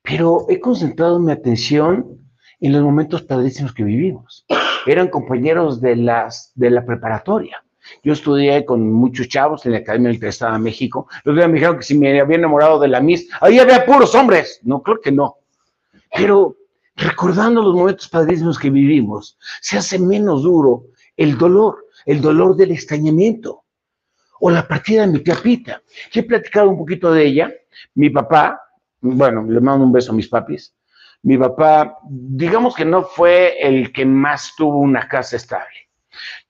pero 0.03 0.45
he 0.51 0.61
concentrado 0.61 1.19
mi 1.19 1.33
atención 1.33 2.19
en 2.61 2.73
los 2.73 2.83
momentos 2.83 3.23
padrísimos 3.23 3.73
que 3.73 3.83
vivimos. 3.83 4.45
Eran 4.87 5.09
compañeros 5.09 5.81
de, 5.81 5.97
las, 5.97 6.53
de 6.55 6.71
la 6.71 6.85
preparatoria. 6.85 7.63
Yo 8.03 8.13
estudié 8.13 8.65
con 8.65 8.93
muchos 8.93 9.29
chavos 9.29 9.65
en 9.67 9.73
la 9.73 9.79
Academia 9.79 10.13
del 10.13 10.25
Estado 10.25 10.55
de 10.55 10.59
México. 10.61 11.09
Los 11.25 11.37
días 11.37 11.49
me 11.49 11.55
dijeron 11.55 11.77
que 11.77 11.85
si 11.85 11.97
me 11.97 12.21
había 12.21 12.37
enamorado 12.37 12.79
de 12.79 12.89
la 12.89 13.01
Miss, 13.01 13.29
ahí 13.41 13.59
había 13.59 13.85
puros 13.85 14.15
hombres. 14.15 14.61
No, 14.63 14.83
creo 14.83 15.01
que 15.01 15.13
no. 15.13 15.37
Pero 16.15 16.57
recordando 16.97 17.63
los 17.63 17.75
momentos 17.75 18.09
padrísimos 18.09 18.59
que 18.59 18.71
vivimos, 18.71 19.39
se 19.61 19.79
hace 19.79 19.99
menos 19.99 20.43
duro 20.43 20.87
el 21.17 21.37
dolor, 21.37 21.87
el 22.05 22.21
dolor 22.21 22.57
del 22.57 22.73
extrañamiento 22.73 23.65
o 24.41 24.51
la 24.51 24.67
partida 24.67 25.03
de 25.03 25.09
mi 25.09 25.19
tía 25.21 25.37
Pita. 25.37 25.83
he 26.13 26.23
platicado 26.23 26.69
un 26.69 26.79
poquito 26.79 27.13
de 27.13 27.27
ella. 27.27 27.53
Mi 27.95 28.11
papá, 28.11 28.61
bueno, 29.01 29.45
le 29.45 29.61
mando 29.61 29.85
un 29.85 29.93
beso 29.93 30.13
a 30.13 30.15
mis 30.15 30.29
papis. 30.29 30.75
Mi 31.23 31.39
papá, 31.39 31.99
digamos 32.09 32.75
que 32.75 32.85
no 32.85 33.03
fue 33.03 33.57
el 33.61 33.93
que 33.93 34.07
más 34.07 34.55
tuvo 34.57 34.79
una 34.79 35.09
casa 35.09 35.37
estable. 35.37 35.87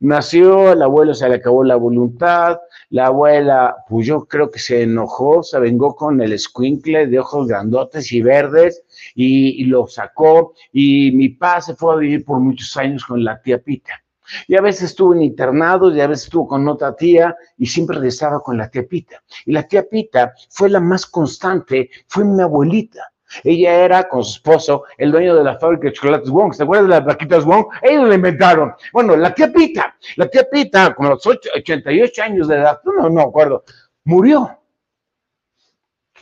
Nació, 0.00 0.72
el 0.72 0.82
abuelo 0.82 1.14
se 1.14 1.28
le 1.28 1.36
acabó 1.36 1.64
la 1.64 1.76
voluntad, 1.76 2.58
la 2.90 3.06
abuela, 3.06 3.76
pues 3.88 4.06
yo 4.06 4.26
creo 4.26 4.50
que 4.50 4.58
se 4.58 4.82
enojó, 4.82 5.42
se 5.42 5.58
vengó 5.58 5.96
con 5.96 6.20
el 6.20 6.38
squinkle 6.38 7.06
de 7.06 7.18
ojos 7.18 7.48
grandotes 7.48 8.12
y 8.12 8.22
verdes 8.22 8.84
y, 9.14 9.62
y 9.62 9.64
lo 9.64 9.86
sacó. 9.86 10.54
Y 10.72 11.10
mi 11.12 11.30
papá 11.30 11.62
se 11.62 11.74
fue 11.74 11.94
a 11.94 11.96
vivir 11.96 12.24
por 12.24 12.38
muchos 12.38 12.76
años 12.76 13.04
con 13.04 13.24
la 13.24 13.40
tía 13.40 13.58
Pita. 13.58 14.02
Y 14.48 14.56
a 14.56 14.60
veces 14.60 14.90
estuvo 14.90 15.14
en 15.14 15.22
internado, 15.22 15.94
y 15.94 16.00
a 16.00 16.06
veces 16.06 16.24
estuvo 16.24 16.48
con 16.48 16.66
otra 16.68 16.94
tía, 16.96 17.36
y 17.56 17.66
siempre 17.66 17.96
regresaba 17.96 18.40
con 18.40 18.58
la 18.58 18.68
tía 18.68 18.86
Pita. 18.86 19.22
Y 19.44 19.52
la 19.52 19.62
tía 19.62 19.88
Pita 19.88 20.34
fue 20.50 20.68
la 20.68 20.80
más 20.80 21.06
constante, 21.06 21.90
fue 22.08 22.24
mi 22.24 22.42
abuelita. 22.42 23.12
Ella 23.42 23.74
era 23.84 24.08
con 24.08 24.24
su 24.24 24.34
esposo 24.34 24.84
el 24.98 25.12
dueño 25.12 25.34
de 25.34 25.44
la 25.44 25.58
fábrica 25.58 25.88
de 25.88 25.92
chocolates 25.92 26.30
Wong. 26.30 26.52
¿Se 26.52 26.62
acuerdan 26.62 26.88
de 26.88 26.96
las 26.96 27.04
vaquitas 27.04 27.44
Wong? 27.44 27.66
Ellos 27.82 28.08
la 28.08 28.14
inventaron. 28.14 28.74
Bueno, 28.92 29.16
la 29.16 29.34
tía 29.34 29.52
Pita, 29.52 29.96
la 30.16 30.28
tía 30.28 30.46
Pita, 30.50 30.94
con 30.94 31.08
los 31.08 31.26
88 31.26 32.22
años 32.22 32.48
de 32.48 32.56
edad, 32.56 32.80
no, 32.84 33.08
no 33.08 33.20
acuerdo, 33.22 33.64
murió. 34.04 34.58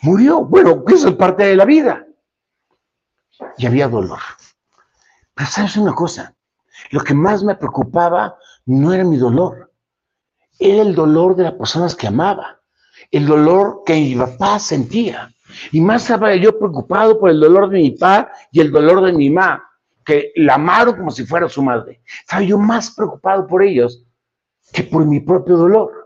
Murió. 0.02 0.44
Bueno, 0.44 0.84
eso 0.88 1.08
es 1.08 1.14
parte 1.14 1.44
de 1.44 1.56
la 1.56 1.64
vida. 1.64 2.06
Y 3.58 3.66
había 3.66 3.88
dolor. 3.88 4.20
Pero 5.34 5.50
sabes 5.50 5.76
una 5.76 5.92
cosa, 5.92 6.34
lo 6.90 7.00
que 7.00 7.14
más 7.14 7.42
me 7.42 7.56
preocupaba 7.56 8.38
no 8.66 8.92
era 8.92 9.04
mi 9.04 9.16
dolor, 9.16 9.72
era 10.58 10.82
el 10.82 10.94
dolor 10.94 11.34
de 11.34 11.44
las 11.44 11.54
personas 11.54 11.94
que 11.96 12.06
amaba, 12.06 12.60
el 13.10 13.26
dolor 13.26 13.82
que 13.84 13.94
mi 13.94 14.14
papá 14.14 14.58
sentía. 14.58 15.33
Y 15.72 15.80
más 15.80 16.02
estaba 16.02 16.34
yo 16.36 16.58
preocupado 16.58 17.18
por 17.18 17.30
el 17.30 17.40
dolor 17.40 17.70
de 17.70 17.78
mi 17.78 17.90
papá 17.92 18.32
y 18.52 18.60
el 18.60 18.70
dolor 18.70 19.04
de 19.04 19.12
mi 19.12 19.30
mamá, 19.30 19.64
que 20.04 20.32
la 20.36 20.54
amaron 20.54 20.96
como 20.96 21.10
si 21.10 21.24
fuera 21.24 21.48
su 21.48 21.62
madre. 21.62 22.02
Estaba 22.20 22.42
yo 22.42 22.58
más 22.58 22.94
preocupado 22.94 23.46
por 23.46 23.62
ellos 23.62 24.04
que 24.72 24.82
por 24.82 25.06
mi 25.06 25.20
propio 25.20 25.56
dolor. 25.56 26.04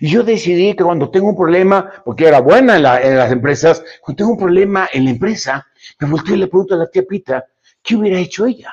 Y 0.00 0.08
yo 0.08 0.22
decidí 0.22 0.74
que 0.74 0.84
cuando 0.84 1.10
tengo 1.10 1.28
un 1.28 1.36
problema, 1.36 1.90
porque 2.04 2.26
era 2.26 2.40
buena 2.40 2.76
en, 2.76 2.82
las 2.82 3.30
empresas, 3.30 3.84
cuando 4.00 4.16
tengo 4.16 4.30
un 4.32 4.38
problema 4.38 4.88
en 4.92 5.04
la 5.04 5.10
empresa, 5.10 5.66
me 6.00 6.08
volteé 6.08 6.36
y 6.36 6.38
le 6.38 6.46
pregunto 6.46 6.74
a 6.74 6.78
la 6.78 6.90
tía 6.90 7.04
Pita, 7.06 7.44
¿qué 7.82 7.96
hubiera 7.96 8.18
hecho 8.18 8.46
ella? 8.46 8.72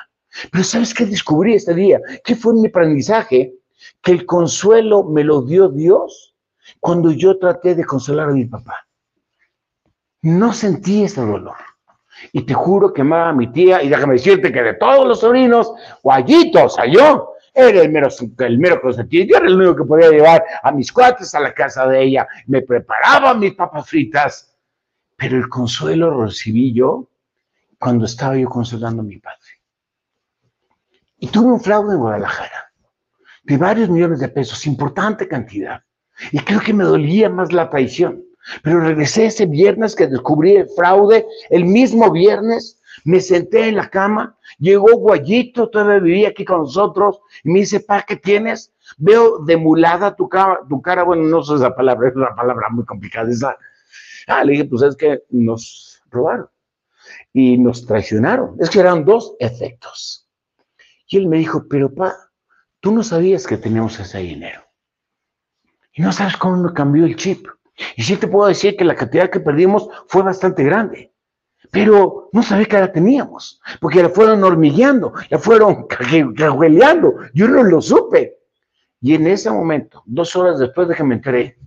Pero 0.50 0.64
¿sabes 0.64 0.94
qué 0.94 1.04
descubrí 1.04 1.54
este 1.54 1.74
día? 1.74 2.00
¿Qué 2.24 2.34
fue 2.34 2.54
mi 2.54 2.68
aprendizaje? 2.68 3.54
Que 4.00 4.12
el 4.12 4.24
consuelo 4.24 5.04
me 5.04 5.24
lo 5.24 5.42
dio 5.42 5.68
Dios 5.68 6.34
cuando 6.80 7.12
yo 7.12 7.38
traté 7.38 7.74
de 7.74 7.84
consolar 7.84 8.30
a 8.30 8.32
mi 8.32 8.46
papá. 8.46 8.86
No 10.22 10.52
sentí 10.52 11.04
ese 11.04 11.20
dolor. 11.20 11.56
Y 12.32 12.42
te 12.42 12.54
juro 12.54 12.92
que 12.92 13.00
amaba 13.00 13.30
a 13.30 13.32
mi 13.32 13.52
tía, 13.52 13.82
y 13.82 13.88
déjame 13.88 14.14
decirte 14.14 14.52
que 14.52 14.62
de 14.62 14.74
todos 14.74 15.06
los 15.06 15.20
sobrinos, 15.20 15.72
guayitos, 16.02 16.78
a 16.78 16.86
yo, 16.86 17.34
era 17.52 17.82
el 17.82 17.90
mero, 17.90 18.08
el 18.38 18.58
mero 18.58 18.80
consentido. 18.80 19.26
Yo 19.26 19.36
era 19.36 19.46
el 19.46 19.56
único 19.56 19.76
que 19.76 19.84
podía 19.84 20.10
llevar 20.10 20.44
a 20.62 20.72
mis 20.72 20.90
cuates 20.92 21.34
a 21.34 21.40
la 21.40 21.52
casa 21.52 21.86
de 21.86 22.02
ella. 22.02 22.26
Me 22.46 22.62
preparaba 22.62 23.34
mis 23.34 23.54
papas 23.54 23.88
fritas. 23.88 24.48
Pero 25.16 25.36
el 25.36 25.48
consuelo 25.48 26.10
lo 26.10 26.24
recibí 26.24 26.72
yo 26.72 27.08
cuando 27.78 28.06
estaba 28.06 28.36
yo 28.36 28.48
consolando 28.48 29.02
a 29.02 29.04
mi 29.04 29.18
padre. 29.18 29.38
Y 31.18 31.28
tuve 31.28 31.52
un 31.52 31.60
fraude 31.60 31.94
en 31.94 32.00
Guadalajara 32.00 32.72
de 33.44 33.56
varios 33.56 33.88
millones 33.88 34.20
de 34.20 34.28
pesos, 34.28 34.66
importante 34.66 35.28
cantidad. 35.28 35.82
Y 36.30 36.38
creo 36.40 36.60
que 36.60 36.72
me 36.72 36.84
dolía 36.84 37.28
más 37.28 37.52
la 37.52 37.68
traición. 37.70 38.24
Pero 38.62 38.80
regresé 38.80 39.26
ese 39.26 39.46
viernes 39.46 39.94
que 39.94 40.06
descubrí 40.06 40.56
el 40.56 40.68
fraude, 40.68 41.26
el 41.50 41.64
mismo 41.64 42.10
viernes, 42.10 42.80
me 43.04 43.20
senté 43.20 43.68
en 43.68 43.76
la 43.76 43.88
cama, 43.88 44.36
llegó 44.58 44.96
Guayito, 44.96 45.68
todavía 45.68 45.98
vivía 45.98 46.28
aquí 46.28 46.44
con 46.44 46.60
nosotros, 46.60 47.20
y 47.42 47.50
me 47.50 47.60
dice, 47.60 47.80
pa, 47.80 48.02
¿qué 48.02 48.16
tienes? 48.16 48.72
Veo 48.98 49.38
demulada 49.38 50.14
tu 50.14 50.28
cara, 50.28 50.60
tu 50.68 50.80
cara, 50.82 51.02
bueno, 51.02 51.24
no 51.24 51.42
sé 51.42 51.54
esa 51.54 51.74
palabra, 51.74 52.08
es 52.08 52.16
una 52.16 52.34
palabra 52.34 52.68
muy 52.70 52.84
complicada 52.84 53.30
esa. 53.30 53.56
Ah, 54.26 54.44
le 54.44 54.52
dije, 54.52 54.64
pues 54.66 54.82
es 54.82 54.96
que 54.96 55.22
nos 55.30 56.02
robaron 56.10 56.48
y 57.32 57.58
nos 57.58 57.86
traicionaron. 57.86 58.56
Es 58.60 58.70
que 58.70 58.80
eran 58.80 59.04
dos 59.04 59.34
efectos. 59.40 60.28
Y 61.08 61.16
él 61.18 61.26
me 61.28 61.38
dijo, 61.38 61.66
pero 61.68 61.92
pa, 61.92 62.14
tú 62.80 62.92
no 62.92 63.02
sabías 63.02 63.46
que 63.46 63.56
teníamos 63.56 63.98
ese 63.98 64.18
dinero. 64.18 64.62
Y 65.92 66.02
no 66.02 66.12
sabes 66.12 66.36
cómo 66.36 66.56
me 66.56 66.72
cambió 66.72 67.04
el 67.04 67.16
chip. 67.16 67.46
Y 67.96 68.02
sí 68.02 68.16
te 68.16 68.28
puedo 68.28 68.48
decir 68.48 68.76
que 68.76 68.84
la 68.84 68.94
cantidad 68.94 69.30
que 69.30 69.40
perdimos 69.40 69.88
fue 70.06 70.22
bastante 70.22 70.62
grande, 70.62 71.12
pero 71.70 72.28
no 72.32 72.42
sabía 72.42 72.66
que 72.66 72.78
la 72.78 72.92
teníamos, 72.92 73.60
porque 73.80 74.02
la 74.02 74.10
fueron 74.10 74.44
hormigueando, 74.44 75.14
la 75.30 75.38
fueron 75.38 75.86
cajueleando, 76.36 77.14
yo 77.32 77.48
no 77.48 77.62
lo 77.62 77.80
supe. 77.80 78.38
Y 79.00 79.14
en 79.14 79.26
ese 79.26 79.50
momento, 79.50 80.02
dos 80.06 80.36
horas 80.36 80.58
después 80.58 80.88
de 80.88 80.94
que 80.94 81.02
me 81.02 81.14
enteré, 81.14 81.58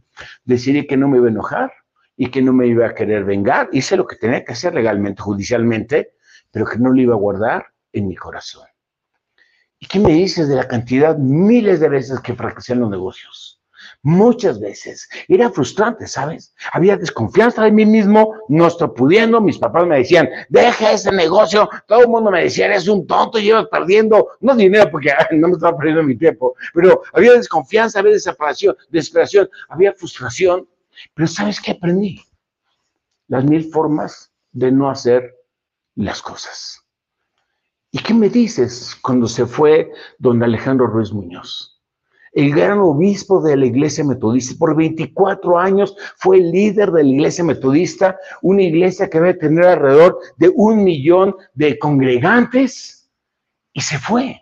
decidí 0.44 0.88
que 0.88 0.96
no 0.96 1.08
me 1.08 1.18
iba 1.18 1.28
a 1.28 1.32
enojar 1.32 1.72
y 2.16 2.30
que 2.30 2.42
no 2.42 2.54
me 2.54 2.68
iba 2.68 2.88
a 2.88 2.96
querer 2.96 3.26
vengar. 3.26 3.70
Hice 3.72 3.98
lo 3.98 4.08
que 4.08 4.16
tenía 4.16 4.46
que 4.46 4.54
hacer 4.54 4.74
legalmente, 4.74 5.22
judicialmente, 5.22 6.14
pero 6.52 6.66
que 6.66 6.78
no 6.78 6.92
lo 6.92 7.02
iba 7.02 7.14
a 7.14 7.18
guardar 7.18 7.68
en 7.92 8.08
mi 8.08 8.16
corazón. 8.16 8.68
¿Y 9.80 9.88
qué 9.88 10.00
me 10.00 10.14
dices 10.14 10.48
de 10.48 10.56
la 10.56 10.68
cantidad, 10.68 11.18
miles 11.18 11.80
de 11.80 11.90
veces 11.90 12.20
que 12.22 12.34
fracasé 12.34 12.74
en 12.74 12.82
los 12.82 12.90
negocios? 12.90 13.55
Muchas 14.06 14.60
veces. 14.60 15.10
Era 15.28 15.50
frustrante, 15.50 16.06
¿sabes? 16.06 16.54
Había 16.74 16.96
desconfianza 16.96 17.64
de 17.64 17.72
mí 17.72 17.88
mismo, 17.88 18.36
no 18.50 18.68
estoy 18.68 18.90
pudiendo. 18.90 19.42
Mis 19.42 19.58
papás 19.58 19.88
me 19.88 19.98
decían, 19.98 20.30
deja 20.48 20.92
ese 20.92 21.12
negocio. 21.12 21.68
Todo 21.88 22.02
el 22.02 22.10
mundo 22.10 22.30
me 22.30 22.44
decía, 22.44 22.68
eres 22.68 22.88
un 22.88 23.08
tonto, 23.08 23.40
llevas 23.40 23.66
perdiendo, 23.66 24.28
no 24.42 24.56
dinero 24.56 24.92
porque 24.92 25.12
no 25.32 25.48
me 25.48 25.54
estaba 25.56 25.76
perdiendo 25.76 26.04
mi 26.04 26.16
tiempo, 26.16 26.56
pero 26.76 27.02
había 27.14 27.32
desconfianza, 27.34 27.98
había 27.98 28.12
desesperación, 28.12 28.78
desesperación, 28.92 29.50
había 29.70 29.92
frustración. 29.92 30.70
Pero 31.16 31.28
¿sabes 31.28 31.60
qué 31.60 31.72
aprendí? 31.72 32.22
Las 33.28 33.44
mil 33.44 33.72
formas 33.72 34.32
de 34.52 34.72
no 34.72 34.88
hacer 34.88 35.36
las 35.96 36.22
cosas. 36.22 36.80
¿Y 37.90 37.98
qué 38.04 38.14
me 38.14 38.30
dices 38.30 38.96
cuando 39.02 39.28
se 39.28 39.48
fue 39.48 39.92
don 40.20 40.44
Alejandro 40.44 40.86
Ruiz 40.86 41.12
Muñoz? 41.12 41.75
El 42.36 42.54
gran 42.54 42.80
obispo 42.80 43.42
de 43.42 43.56
la 43.56 43.66
iglesia 43.66 44.04
metodista. 44.04 44.56
Por 44.60 44.76
24 44.76 45.58
años 45.58 45.96
fue 46.18 46.38
el 46.38 46.52
líder 46.52 46.92
de 46.92 47.04
la 47.04 47.10
iglesia 47.10 47.44
metodista, 47.46 48.20
una 48.42 48.62
iglesia 48.62 49.10
que 49.10 49.20
debe 49.20 49.34
tener 49.36 49.66
alrededor 49.66 50.20
de 50.36 50.52
un 50.54 50.84
millón 50.84 51.36
de 51.54 51.80
congregantes, 51.80 53.10
y 53.72 53.82
se 53.82 53.98
fue. 53.98 54.42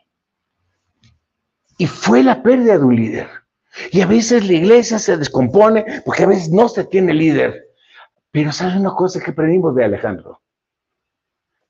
Y 1.78 1.86
fue 1.88 2.24
la 2.24 2.42
pérdida 2.42 2.78
de 2.78 2.84
un 2.84 2.96
líder. 2.96 3.30
Y 3.92 4.02
a 4.02 4.08
veces 4.08 4.46
la 4.46 4.54
iglesia 4.54 5.00
se 5.00 5.18
descompone 5.18 6.02
porque 6.06 6.24
a 6.24 6.28
veces 6.28 6.50
no 6.50 6.70
se 6.70 6.86
tiene 6.86 7.14
líder. 7.14 7.70
Pero 8.32 8.52
¿sabes 8.52 8.76
una 8.76 8.94
cosa 8.94 9.20
que 9.20 9.32
aprendimos 9.32 9.76
de 9.76 9.86
Alejandro? 9.86 10.42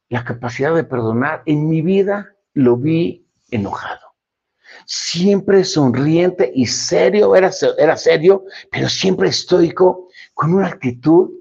La 0.10 0.24
capacidad 0.24 0.74
de 0.76 0.84
perdonar. 0.84 1.44
En 1.46 1.70
mi 1.70 1.82
vida 1.82 2.36
lo 2.54 2.76
vi 2.76 3.26
enojado 3.50 4.13
siempre 4.86 5.64
sonriente 5.64 6.52
y 6.54 6.66
serio, 6.66 7.36
era, 7.36 7.52
era 7.78 7.98
serio, 7.98 8.46
pero 8.72 8.90
siempre 8.90 9.30
estoico, 9.30 10.10
con 10.34 10.54
una 10.54 10.68
actitud, 10.68 11.32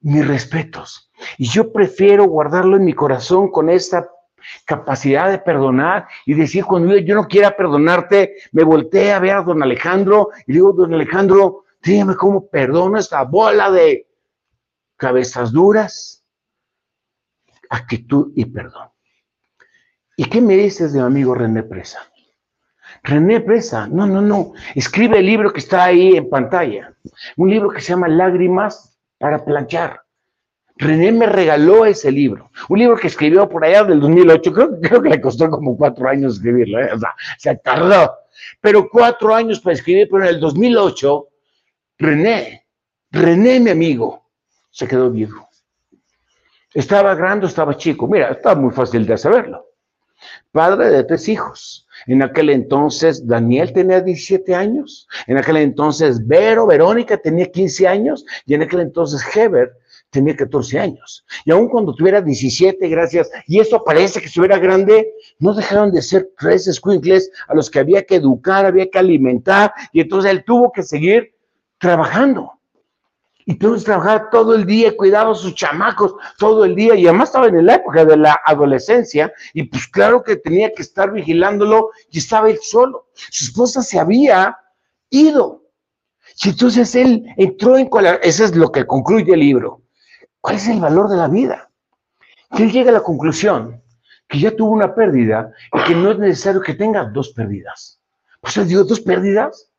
mis 0.00 0.26
respetos. 0.26 1.10
Y 1.38 1.48
yo 1.48 1.72
prefiero 1.72 2.24
guardarlo 2.24 2.76
en 2.76 2.84
mi 2.84 2.92
corazón 2.92 3.50
con 3.50 3.70
esta 3.70 4.08
capacidad 4.64 5.30
de 5.30 5.38
perdonar 5.38 6.08
y 6.26 6.34
decir 6.34 6.64
cuando 6.64 6.96
yo, 6.96 7.14
no 7.14 7.28
quiera 7.28 7.56
perdonarte, 7.56 8.36
me 8.52 8.64
volteé 8.64 9.12
a 9.12 9.20
ver 9.20 9.36
a 9.36 9.42
don 9.42 9.62
Alejandro 9.62 10.30
y 10.46 10.52
digo, 10.52 10.72
don 10.72 10.94
Alejandro, 10.94 11.64
dígame 11.82 12.16
cómo 12.16 12.48
perdono 12.48 12.98
esta 12.98 13.22
bola 13.22 13.70
de 13.70 14.08
cabezas 14.96 15.52
duras, 15.52 16.24
actitud 17.70 18.32
y 18.34 18.44
perdón. 18.46 18.88
¿Y 20.16 20.26
qué 20.26 20.40
me 20.40 20.56
dices 20.56 20.92
de 20.92 21.00
mi 21.00 21.06
amigo 21.06 21.34
René 21.34 21.62
Presa? 21.62 22.11
René 23.02 23.40
Presa, 23.40 23.88
no, 23.88 24.06
no, 24.06 24.22
no, 24.22 24.52
escribe 24.74 25.18
el 25.18 25.26
libro 25.26 25.52
que 25.52 25.58
está 25.58 25.84
ahí 25.84 26.16
en 26.16 26.30
pantalla, 26.30 26.94
un 27.36 27.50
libro 27.50 27.70
que 27.70 27.80
se 27.80 27.88
llama 27.88 28.08
Lágrimas 28.08 28.96
para 29.18 29.44
planchar. 29.44 30.02
René 30.76 31.12
me 31.12 31.26
regaló 31.26 31.84
ese 31.84 32.10
libro, 32.10 32.50
un 32.68 32.78
libro 32.78 32.96
que 32.96 33.08
escribió 33.08 33.48
por 33.48 33.64
allá 33.64 33.84
del 33.84 34.00
2008, 34.00 34.52
creo, 34.52 34.80
creo 34.80 35.02
que 35.02 35.08
le 35.08 35.20
costó 35.20 35.50
como 35.50 35.76
cuatro 35.76 36.08
años 36.08 36.34
escribirlo, 36.34 36.80
¿eh? 36.80 36.90
o 36.94 36.98
sea, 36.98 37.14
se 37.38 37.56
tardó, 37.56 38.12
pero 38.60 38.88
cuatro 38.88 39.34
años 39.34 39.60
para 39.60 39.74
escribir, 39.74 40.08
pero 40.10 40.24
en 40.24 40.30
el 40.30 40.40
2008, 40.40 41.28
René, 41.98 42.66
René 43.10 43.60
mi 43.60 43.70
amigo, 43.70 44.28
se 44.70 44.88
quedó 44.88 45.10
viejo. 45.10 45.48
Estaba 46.72 47.14
grande, 47.14 47.46
estaba 47.46 47.76
chico, 47.76 48.06
mira, 48.06 48.30
está 48.30 48.54
muy 48.54 48.72
fácil 48.72 49.04
de 49.06 49.18
saberlo. 49.18 49.66
Padre 50.50 50.90
de 50.90 51.04
tres 51.04 51.28
hijos, 51.28 51.86
en 52.06 52.22
aquel 52.22 52.50
entonces 52.50 53.26
Daniel 53.26 53.72
tenía 53.72 54.00
17 54.00 54.54
años. 54.54 55.08
En 55.26 55.38
aquel 55.38 55.58
entonces 55.58 56.26
Vero, 56.26 56.66
Verónica 56.66 57.16
tenía 57.16 57.50
15 57.50 57.86
años. 57.88 58.24
Y 58.46 58.54
en 58.54 58.62
aquel 58.62 58.80
entonces 58.80 59.24
Heber 59.34 59.72
tenía 60.10 60.36
14 60.36 60.78
años. 60.78 61.24
Y 61.44 61.50
aun 61.50 61.68
cuando 61.68 61.94
tuviera 61.94 62.20
17, 62.20 62.86
gracias, 62.88 63.30
y 63.48 63.58
eso 63.58 63.82
parece 63.82 64.20
que 64.20 64.26
estuviera 64.26 64.58
grande, 64.58 65.10
no 65.38 65.54
dejaron 65.54 65.90
de 65.90 66.02
ser 66.02 66.30
tres 66.38 66.70
squinkles 66.70 67.30
a 67.48 67.54
los 67.54 67.70
que 67.70 67.80
había 67.80 68.04
que 68.04 68.16
educar, 68.16 68.66
había 68.66 68.88
que 68.88 68.98
alimentar. 68.98 69.72
Y 69.92 70.00
entonces 70.00 70.30
él 70.30 70.44
tuvo 70.44 70.70
que 70.70 70.82
seguir 70.82 71.34
trabajando. 71.78 72.52
Y 73.44 73.54
tuvo 73.54 73.74
que 73.74 73.80
trabajar 73.80 74.30
todo 74.30 74.54
el 74.54 74.64
día, 74.64 74.96
cuidaba 74.96 75.32
a 75.32 75.34
sus 75.34 75.54
chamacos 75.54 76.14
todo 76.38 76.64
el 76.64 76.74
día, 76.74 76.94
y 76.94 77.06
además 77.06 77.30
estaba 77.30 77.48
en 77.48 77.66
la 77.66 77.74
época 77.74 78.04
de 78.04 78.16
la 78.16 78.40
adolescencia, 78.44 79.32
y 79.52 79.64
pues 79.64 79.86
claro 79.88 80.22
que 80.22 80.36
tenía 80.36 80.72
que 80.72 80.82
estar 80.82 81.12
vigilándolo, 81.12 81.90
y 82.10 82.18
estaba 82.18 82.50
él 82.50 82.58
solo. 82.62 83.08
Su 83.14 83.44
esposa 83.44 83.82
se 83.82 83.98
había 83.98 84.56
ido. 85.10 85.62
Y 86.42 86.48
entonces 86.50 86.94
él 86.94 87.26
entró 87.36 87.76
en 87.76 87.90
eso 88.22 88.44
es 88.44 88.56
lo 88.56 88.72
que 88.72 88.86
concluye 88.86 89.32
el 89.32 89.40
libro. 89.40 89.82
¿Cuál 90.40 90.56
es 90.56 90.68
el 90.68 90.80
valor 90.80 91.08
de 91.08 91.16
la 91.16 91.28
vida? 91.28 91.70
Que 92.56 92.64
él 92.64 92.72
llega 92.72 92.90
a 92.90 92.94
la 92.94 93.02
conclusión 93.02 93.82
que 94.28 94.40
ya 94.40 94.56
tuvo 94.56 94.70
una 94.70 94.94
pérdida 94.94 95.52
y 95.74 95.84
que 95.84 95.94
no 95.94 96.10
es 96.10 96.18
necesario 96.18 96.62
que 96.62 96.72
tenga 96.72 97.04
dos 97.04 97.34
pérdidas. 97.34 98.00
Pues 98.40 98.56
él 98.56 98.66
digo, 98.66 98.82
dos 98.82 99.00
pérdidas, 99.00 99.70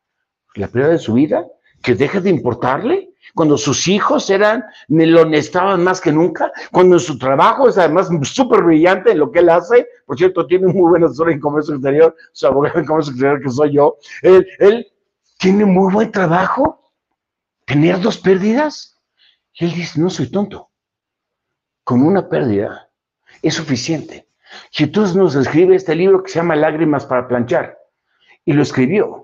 la 0.54 0.68
pérdida 0.68 0.92
de 0.92 0.98
su 0.98 1.14
vida, 1.14 1.44
que 1.82 1.96
deje 1.96 2.20
de 2.20 2.30
importarle, 2.30 3.10
cuando 3.34 3.58
sus 3.58 3.88
hijos 3.88 4.30
eran, 4.30 4.64
lo 4.88 5.24
necesitaban 5.24 5.82
más 5.82 6.00
que 6.00 6.12
nunca, 6.12 6.52
cuando 6.70 6.98
su 6.98 7.18
trabajo 7.18 7.68
es 7.68 7.76
además 7.76 8.08
súper 8.22 8.62
brillante 8.62 9.10
en 9.10 9.18
lo 9.18 9.30
que 9.30 9.40
él 9.40 9.48
hace, 9.50 9.88
por 10.06 10.16
cierto, 10.16 10.46
tiene 10.46 10.68
muy 10.68 10.88
buena 10.88 11.06
historia 11.06 11.34
en 11.34 11.40
comercio 11.40 11.74
exterior, 11.74 12.14
su 12.32 12.46
abogado 12.46 12.78
en 12.78 12.86
comercio 12.86 13.12
exterior 13.12 13.42
que 13.42 13.50
soy 13.50 13.72
yo, 13.72 13.96
él, 14.22 14.46
él 14.58 14.86
tiene 15.38 15.64
muy 15.64 15.92
buen 15.92 16.12
trabajo, 16.12 16.92
tener 17.66 18.00
dos 18.00 18.18
pérdidas, 18.18 19.00
y 19.54 19.64
él 19.66 19.74
dice, 19.74 20.00
no 20.00 20.10
soy 20.10 20.30
tonto, 20.30 20.70
con 21.82 22.02
una 22.02 22.28
pérdida 22.28 22.88
es 23.42 23.54
suficiente. 23.54 24.28
Entonces 24.78 25.16
nos 25.16 25.34
escribe 25.34 25.74
este 25.74 25.94
libro 25.96 26.22
que 26.22 26.30
se 26.30 26.38
llama 26.38 26.54
Lágrimas 26.54 27.04
para 27.04 27.26
planchar, 27.26 27.76
y 28.44 28.52
lo 28.52 28.62
escribió 28.62 29.23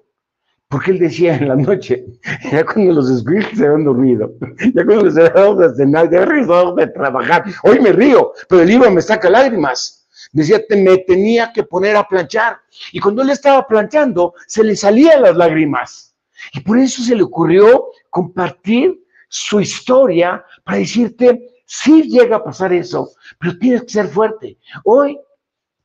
porque 0.71 0.93
él 0.93 1.01
decía 1.01 1.37
en 1.37 1.49
la 1.49 1.57
noche, 1.57 2.07
ya 2.53 2.65
cuando 2.65 2.93
los 2.93 3.11
espíritus 3.11 3.59
se 3.59 3.67
habían 3.67 3.85
dormido, 3.85 4.33
ya 4.75 4.85
cuando 4.85 5.05
les 5.05 5.17
habían 5.17 5.35
dado 5.35 5.57
de 5.57 5.75
cenar, 5.75 6.11
ya 6.11 6.25
regresado 6.25 6.75
de 6.77 6.87
trabajar, 6.87 7.45
hoy 7.65 7.81
me 7.81 7.93
río, 7.93 8.33
pero 8.49 8.63
el 8.63 8.69
libro 8.69 8.91
me 8.91 9.03
saca 9.03 9.29
lágrimas. 9.29 10.07
Decía, 10.33 10.65
te, 10.65 10.77
me 10.77 10.99
tenía 10.99 11.53
que 11.53 11.65
poner 11.65 11.97
a 11.97 12.07
planchar. 12.07 12.61
Y 12.93 13.01
cuando 13.01 13.23
él 13.23 13.31
estaba 13.31 13.67
planchando, 13.67 14.35
se 14.47 14.63
le 14.63 14.77
salían 14.77 15.23
las 15.23 15.37
lágrimas. 15.37 16.15
Y 16.53 16.61
por 16.61 16.79
eso 16.79 17.03
se 17.03 17.17
le 17.17 17.25
ocurrió 17.25 17.87
compartir 18.09 18.97
su 19.29 19.61
historia 19.61 20.45
para 20.63 20.79
decirte, 20.79 21.63
sí 21.67 22.03
llega 22.03 22.37
a 22.37 22.45
pasar 22.45 22.73
eso, 22.73 23.11
pero 23.41 23.59
tienes 23.59 23.83
que 23.83 23.91
ser 23.91 24.07
fuerte. 24.07 24.57
Hoy, 24.85 25.19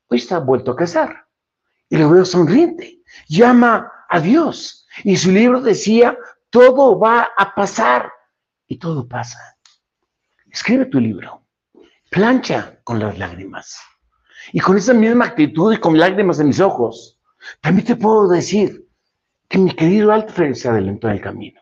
hoy 0.09 0.17
está 0.17 0.37
vuelto 0.37 0.71
a 0.71 0.75
casar. 0.75 1.25
Y 1.89 1.97
lo 1.97 2.11
veo 2.11 2.23
sonriente. 2.23 2.99
Llama 3.27 3.91
a 4.09 4.19
Dios. 4.19 4.87
Y 5.03 5.17
su 5.17 5.31
libro 5.31 5.61
decía, 5.61 6.17
todo 6.49 6.97
va 6.97 7.29
a 7.37 7.53
pasar. 7.53 8.11
Y 8.67 8.77
todo 8.77 9.07
pasa. 9.07 9.39
Escribe 10.49 10.85
tu 10.85 10.99
libro. 10.99 11.43
Plancha 12.09 12.79
con 12.83 12.99
las 12.99 13.17
lágrimas. 13.17 13.79
Y 14.53 14.59
con 14.59 14.77
esa 14.77 14.93
misma 14.93 15.25
actitud 15.25 15.73
y 15.73 15.77
con 15.77 15.97
lágrimas 15.97 16.39
en 16.39 16.47
mis 16.47 16.59
ojos, 16.59 17.19
también 17.61 17.85
te 17.85 17.95
puedo 17.95 18.27
decir 18.27 18.87
que 19.47 19.57
mi 19.57 19.71
querido 19.71 20.11
Alfred 20.11 20.53
se 20.53 20.69
adelantó 20.69 21.07
en 21.07 21.13
el 21.13 21.21
camino. 21.21 21.61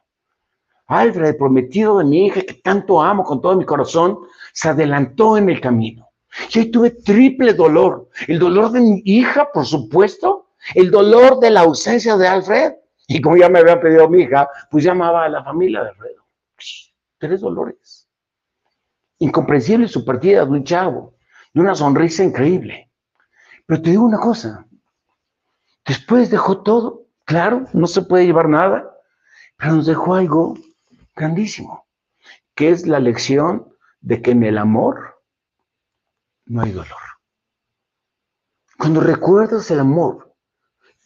Alfred, 0.88 1.38
prometido 1.38 1.98
de 1.98 2.06
mi 2.06 2.28
hija 2.28 2.42
que 2.42 2.56
tanto 2.56 3.02
amo 3.02 3.24
con 3.24 3.42
todo 3.42 3.56
mi 3.56 3.66
corazón, 3.66 4.20
se 4.54 4.70
adelantó 4.70 5.38
en 5.38 5.50
el 5.50 5.60
camino. 5.60 6.10
Y 6.54 6.60
ahí 6.60 6.72
tuve 6.72 6.92
triple 6.92 7.54
dolor. 7.54 8.10
El 8.28 8.40
dolor 8.40 8.72
de 8.72 8.82
mi 8.82 9.02
hija, 9.06 9.50
por 9.52 9.66
supuesto, 9.66 10.43
el 10.76 10.92
dolor 10.92 11.40
de 11.40 11.52
la 11.52 11.62
ausencia 11.62 12.18
de 12.18 12.28
Alfred. 12.28 12.74
Y 13.08 13.22
como 13.22 13.38
ya 13.38 13.50
me 13.50 13.60
había 13.60 13.82
pedido 13.82 14.08
mi 14.10 14.22
hija, 14.22 14.50
pues 14.72 14.84
llamaba 14.84 15.26
a 15.26 15.30
la 15.30 15.44
familia 15.44 15.84
de 15.84 15.90
Alfredo. 15.90 16.26
Tres 17.18 17.42
dolores. 17.42 18.08
Incomprensible 19.20 19.88
su 19.88 20.04
partida 20.06 20.46
de 20.46 20.52
un 20.52 20.64
chavo, 20.64 21.16
de 21.54 21.62
una 21.62 21.76
sonrisa 21.76 22.24
increíble. 22.24 22.92
Pero 23.66 23.82
te 23.82 23.92
digo 23.92 24.04
una 24.04 24.20
cosa, 24.20 24.66
después 25.86 26.30
dejó 26.30 26.64
todo, 26.64 27.08
claro, 27.26 27.66
no 27.74 27.88
se 27.88 28.02
puede 28.02 28.26
llevar 28.26 28.50
nada, 28.50 28.94
pero 29.58 29.74
nos 29.74 29.86
dejó 29.86 30.16
algo 30.16 30.56
grandísimo, 31.16 31.88
que 32.56 32.70
es 32.70 32.88
la 32.88 33.00
lección 33.00 33.74
de 34.02 34.22
que 34.22 34.32
en 34.32 34.44
el 34.44 34.58
amor 34.58 35.22
no 36.46 36.62
hay 36.62 36.72
dolor. 36.72 37.00
Cuando 38.78 39.00
recuerdas 39.00 39.72
el 39.72 39.80
amor, 39.80 40.33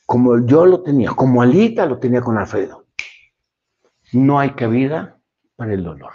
como 0.07 0.39
yo 0.45 0.65
lo 0.65 0.83
tenía, 0.83 1.11
como 1.11 1.41
Alita 1.41 1.85
lo 1.85 1.99
tenía 1.99 2.21
con 2.21 2.37
Alfredo, 2.37 2.85
no 4.13 4.39
hay 4.39 4.51
cabida 4.51 5.19
para 5.57 5.73
el 5.73 5.83
dolor. 5.83 6.13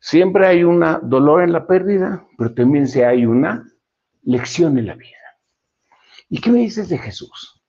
Siempre 0.00 0.46
hay 0.48 0.64
un 0.64 0.84
dolor 1.04 1.44
en 1.44 1.52
la 1.52 1.68
pérdida, 1.68 2.26
pero 2.36 2.52
también 2.52 2.88
se 2.88 3.06
hay 3.06 3.26
una 3.26 3.64
lección 4.22 4.76
en 4.76 4.86
la 4.86 4.94
vida. 4.94 5.16
¿Y 6.28 6.40
qué 6.40 6.50
me 6.50 6.58
dices 6.58 6.88
de 6.88 6.98
Jesús? 6.98 7.62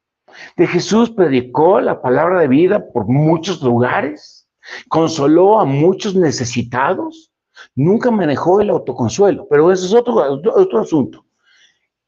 De 0.58 0.65
Jesús 0.65 1.12
predicó 1.12 1.80
la 1.80 2.02
palabra 2.02 2.39
de 2.39 2.48
vida 2.48 2.91
por 2.91 3.06
muchos 3.06 3.62
lugares, 3.62 4.50
consoló 4.89 5.60
a 5.60 5.65
muchos 5.65 6.15
necesitados, 6.15 7.32
nunca 7.76 8.10
manejó 8.10 8.60
el 8.60 8.72
autoconsuelo, 8.72 9.48
pero 9.52 9.72
eso 9.72 9.86
es 9.86 9.94
otro, 9.94 10.15
otro 10.15 10.80
asunto. 10.80 11.28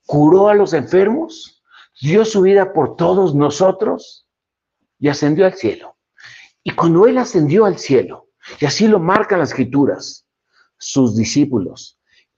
Curó 0.08 0.50
a 0.50 0.56
los 0.56 0.74
enfermos, 0.74 1.57
dio 2.02 2.26
su 2.26 2.42
vida 2.42 2.74
por 2.74 2.96
todos 2.96 3.36
nosotros 3.36 4.28
y 5.00 5.10
ascendió 5.10 5.46
al 5.46 5.54
cielo. 5.54 5.98
Y 6.64 6.72
cuando 6.72 7.08
Él 7.08 7.18
ascendió 7.18 7.66
al 7.66 7.78
cielo, 7.78 8.28
y 8.60 8.66
así 8.66 8.88
lo 8.88 9.00
marcan 9.00 9.40
las 9.40 9.50
escrituras. 9.50 10.26
Sus 10.78 11.16
discípulos, 11.16 11.97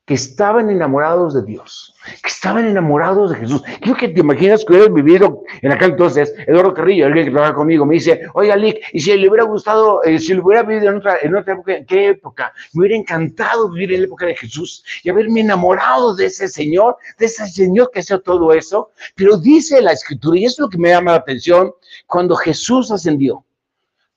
que 0.09 0.15
estaban 0.15 0.71
enamorados 0.71 1.35
de 1.35 1.43
Dios, 1.43 1.93
que 2.23 2.29
estaban 2.29 2.65
enamorados 2.65 3.29
de 3.29 3.37
Jesús. 3.37 3.61
Creo 3.79 3.95
que 3.95 4.07
te 4.07 4.21
imaginas 4.21 4.65
que 4.65 4.73
hubieras 4.73 4.91
vivido 4.91 5.43
en 5.61 5.71
aquel 5.71 5.91
entonces, 5.91 6.33
Eduardo 6.47 6.73
Carrillo, 6.73 7.05
alguien 7.05 7.25
que 7.25 7.31
trabaja 7.31 7.53
conmigo, 7.53 7.85
me 7.85 7.93
dice, 7.93 8.23
oiga, 8.33 8.55
Lick, 8.55 8.81
y 8.91 9.01
si 9.01 9.15
le 9.15 9.29
hubiera 9.29 9.43
gustado, 9.43 10.03
eh, 10.03 10.17
si 10.17 10.33
le 10.33 10.41
hubiera 10.41 10.63
vivido 10.63 10.89
en 10.89 10.97
otra, 10.97 11.17
en 11.21 11.35
otra 11.35 11.53
época, 11.53 11.75
¿en 11.75 11.85
qué 11.85 12.07
época? 12.07 12.51
Me 12.73 12.79
hubiera 12.79 12.95
encantado 12.95 13.69
vivir 13.69 13.93
en 13.93 13.99
la 13.99 14.07
época 14.07 14.25
de 14.25 14.35
Jesús 14.35 14.83
y 15.03 15.11
haberme 15.11 15.41
enamorado 15.41 16.15
de 16.15 16.25
ese 16.25 16.47
Señor, 16.47 16.97
de 17.19 17.27
ese 17.27 17.45
Señor 17.47 17.91
que 17.93 17.99
hacía 17.99 18.17
todo 18.17 18.51
eso. 18.51 18.89
Pero 19.13 19.37
dice 19.37 19.79
la 19.79 19.91
Escritura, 19.91 20.39
y 20.39 20.45
es 20.45 20.57
lo 20.57 20.69
que 20.69 20.79
me 20.79 20.89
llama 20.89 21.11
la 21.11 21.17
atención, 21.17 21.71
cuando 22.07 22.35
Jesús 22.35 22.89
ascendió, 22.89 23.45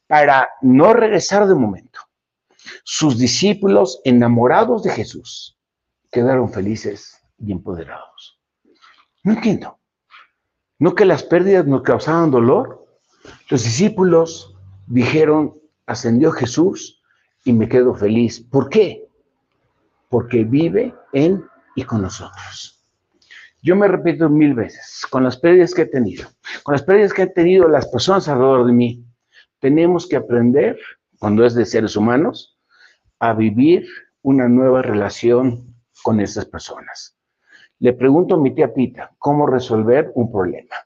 para 0.07 0.49
no 0.63 0.95
regresar 0.95 1.47
de 1.47 1.55
momento. 1.55 2.01
Sus 2.83 3.19
discípulos, 3.19 4.01
enamorados 4.05 4.85
de 4.85 4.91
Jesús, 4.91 5.55
quedaron 6.13 6.53
felices 6.53 7.19
y 7.39 7.51
empoderados. 7.51 8.39
No 9.25 9.33
entiendo. 9.33 9.79
¿No 10.79 10.95
que 10.95 11.05
las 11.05 11.25
pérdidas 11.25 11.67
nos 11.67 11.83
causaban 11.83 12.31
dolor? 12.31 12.87
Los 13.49 13.65
discípulos 13.65 14.55
dijeron, 14.87 15.55
ascendió 15.87 16.31
Jesús 16.33 17.03
y 17.45 17.53
me 17.53 17.69
quedo 17.69 17.95
feliz. 17.95 18.41
¿Por 18.41 18.69
qué? 18.69 19.09
Porque 20.09 20.45
vive 20.45 20.95
en 21.13 21.45
y 21.75 21.85
con 21.85 22.03
nosotros. 22.03 22.85
Yo 23.63 23.77
me 23.77 23.89
repito 23.89 24.29
mil 24.29 24.55
veces, 24.55 25.07
con 25.09 25.23
las 25.23 25.37
pérdidas 25.39 25.73
que 25.73 25.83
he 25.83 25.87
tenido, 25.87 26.29
con 26.65 26.73
las 26.73 26.83
pérdidas 26.83 27.13
que 27.13 27.23
han 27.23 27.33
tenido 27.33 27.69
las 27.69 27.87
personas 27.87 28.29
alrededor 28.29 28.67
de 28.67 28.73
mí, 28.73 29.05
tenemos 29.61 30.09
que 30.09 30.17
aprender, 30.17 30.77
cuando 31.21 31.45
es 31.45 31.55
de 31.55 31.65
seres 31.65 31.97
humanos, 31.97 32.59
a 33.21 33.33
vivir 33.33 33.87
una 34.23 34.49
nueva 34.49 34.83
relación 34.83 35.72
con 36.03 36.21
esas 36.21 36.47
personas. 36.47 37.17
Le 37.79 37.93
pregunto 37.93 38.35
a 38.35 38.39
mi 38.39 38.55
tía 38.55 38.73
Pita 38.73 39.15
cómo 39.19 39.47
resolver 39.47 40.13
un 40.15 40.31
problema. 40.31 40.77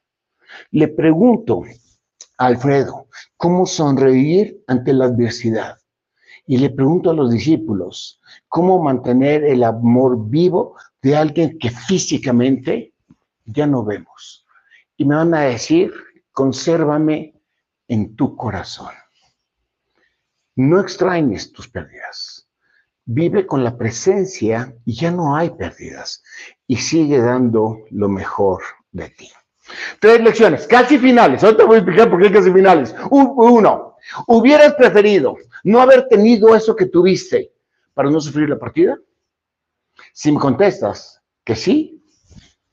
Le 0.71 0.88
pregunto 0.88 1.62
a 2.38 2.47
Alfredo 2.47 3.09
cómo 3.37 3.66
sonreír 3.66 4.62
ante 4.66 4.92
la 4.92 5.07
adversidad. 5.07 5.79
Y 6.47 6.59
le 6.59 6.71
pregunto 6.71 7.11
a 7.11 7.14
los 7.14 7.31
discípulos 7.31 8.21
cómo 8.49 8.83
mantener 8.83 9.45
el 9.45 9.64
amor 9.64 10.29
vivo 10.29 10.77
de 11.03 11.16
alguien 11.16 11.59
que 11.59 11.71
físicamente 11.71 12.95
ya 13.45 13.66
no 13.66 13.85
vemos. 13.85 14.47
Y 14.97 15.05
me 15.05 15.16
van 15.16 15.35
a 15.35 15.42
decir, 15.42 15.92
consérvame 16.33 17.35
en 17.88 18.16
tu 18.16 18.37
corazón. 18.37 18.95
No 20.55 20.81
extrañes 20.81 21.53
tus 21.53 21.69
pérdidas. 21.69 22.45
Vive 23.07 23.47
con 23.47 23.62
la 23.62 23.77
presencia 23.77 24.75
y 24.85 24.95
ya 24.95 25.11
no 25.11 25.37
hay 25.37 25.51
pérdidas. 25.51 26.23
Y 26.66 26.77
sigue 26.77 27.19
dando 27.19 27.85
lo 27.90 28.09
mejor 28.09 28.62
de 28.90 29.09
ti. 29.11 29.31
Tres 30.01 30.21
lecciones, 30.21 30.66
casi 30.66 30.99
finales. 30.99 31.42
Ahora 31.42 31.57
te 31.57 31.64
voy 31.64 31.77
a 31.77 31.79
explicar 31.79 32.11
por 32.11 32.21
qué 32.21 32.33
casi 32.33 32.51
finales. 32.51 32.95
Uno, 33.11 33.97
¿hubieras 34.27 34.75
preferido 34.75 35.37
no 35.64 35.81
haber 35.81 36.09
tenido 36.09 36.55
eso 36.55 36.77
que 36.77 36.87
tuviste 36.87 37.53
para 37.95 38.11
no 38.11 38.21
sufrir 38.21 38.49
la 38.49 38.59
partida? 38.59 38.99
Si 40.12 40.31
me 40.31 40.38
contestas 40.38 41.23
que 41.45 41.57
sí, 41.57 42.05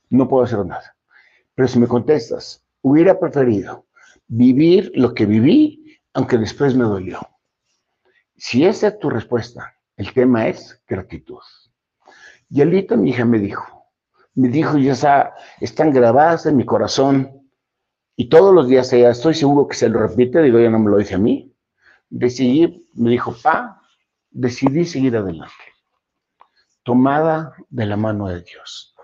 no 0.09 0.27
puedo 0.27 0.43
hacer 0.43 0.65
nada. 0.65 0.95
Pero 1.55 1.67
si 1.67 1.79
me 1.79 1.87
contestas, 1.87 2.63
hubiera 2.81 3.19
preferido 3.19 3.85
vivir 4.27 4.91
lo 4.95 5.13
que 5.13 5.25
viví, 5.25 5.99
aunque 6.13 6.37
después 6.37 6.75
me 6.75 6.83
dolió. 6.83 7.19
Si 8.35 8.65
esa 8.65 8.89
es 8.89 8.99
tu 8.99 9.09
respuesta, 9.09 9.72
el 9.97 10.13
tema 10.13 10.47
es 10.47 10.81
gratitud. 10.87 11.41
Y 12.49 12.61
Alita, 12.61 12.95
mi 12.95 13.11
hija, 13.11 13.25
me 13.25 13.39
dijo, 13.39 13.87
me 14.35 14.47
dijo, 14.47 14.77
ya 14.77 14.93
está, 14.93 15.35
están 15.59 15.91
grabadas 15.91 16.45
en 16.45 16.57
mi 16.57 16.65
corazón, 16.65 17.43
y 18.15 18.29
todos 18.29 18.53
los 18.53 18.67
días 18.67 18.93
ella, 18.93 19.09
estoy 19.09 19.33
seguro 19.33 19.67
que 19.67 19.75
se 19.75 19.89
lo 19.89 19.99
repite, 19.99 20.41
digo, 20.41 20.59
ya 20.59 20.69
no 20.69 20.79
me 20.79 20.91
lo 20.91 20.97
dice 20.97 21.15
a 21.15 21.19
mí. 21.19 21.51
Decidí, 22.09 22.87
me 22.93 23.09
dijo, 23.09 23.35
pa, 23.41 23.81
decidí 24.29 24.85
seguir 24.85 25.17
adelante, 25.17 25.53
tomada 26.83 27.53
de 27.69 27.85
la 27.87 27.97
mano 27.97 28.27
de 28.27 28.41
Dios. 28.41 28.95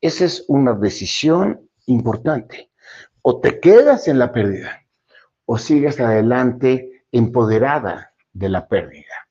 Esa 0.00 0.24
es 0.24 0.44
una 0.48 0.74
decisión 0.74 1.68
importante 1.86 2.70
o 3.22 3.40
te 3.40 3.60
quedas 3.60 4.08
en 4.08 4.18
la 4.18 4.32
pérdida 4.32 4.82
o 5.44 5.58
sigues 5.58 5.98
adelante 6.00 7.04
empoderada 7.10 8.12
de 8.32 8.48
la 8.48 8.68
pérdida. 8.68 9.21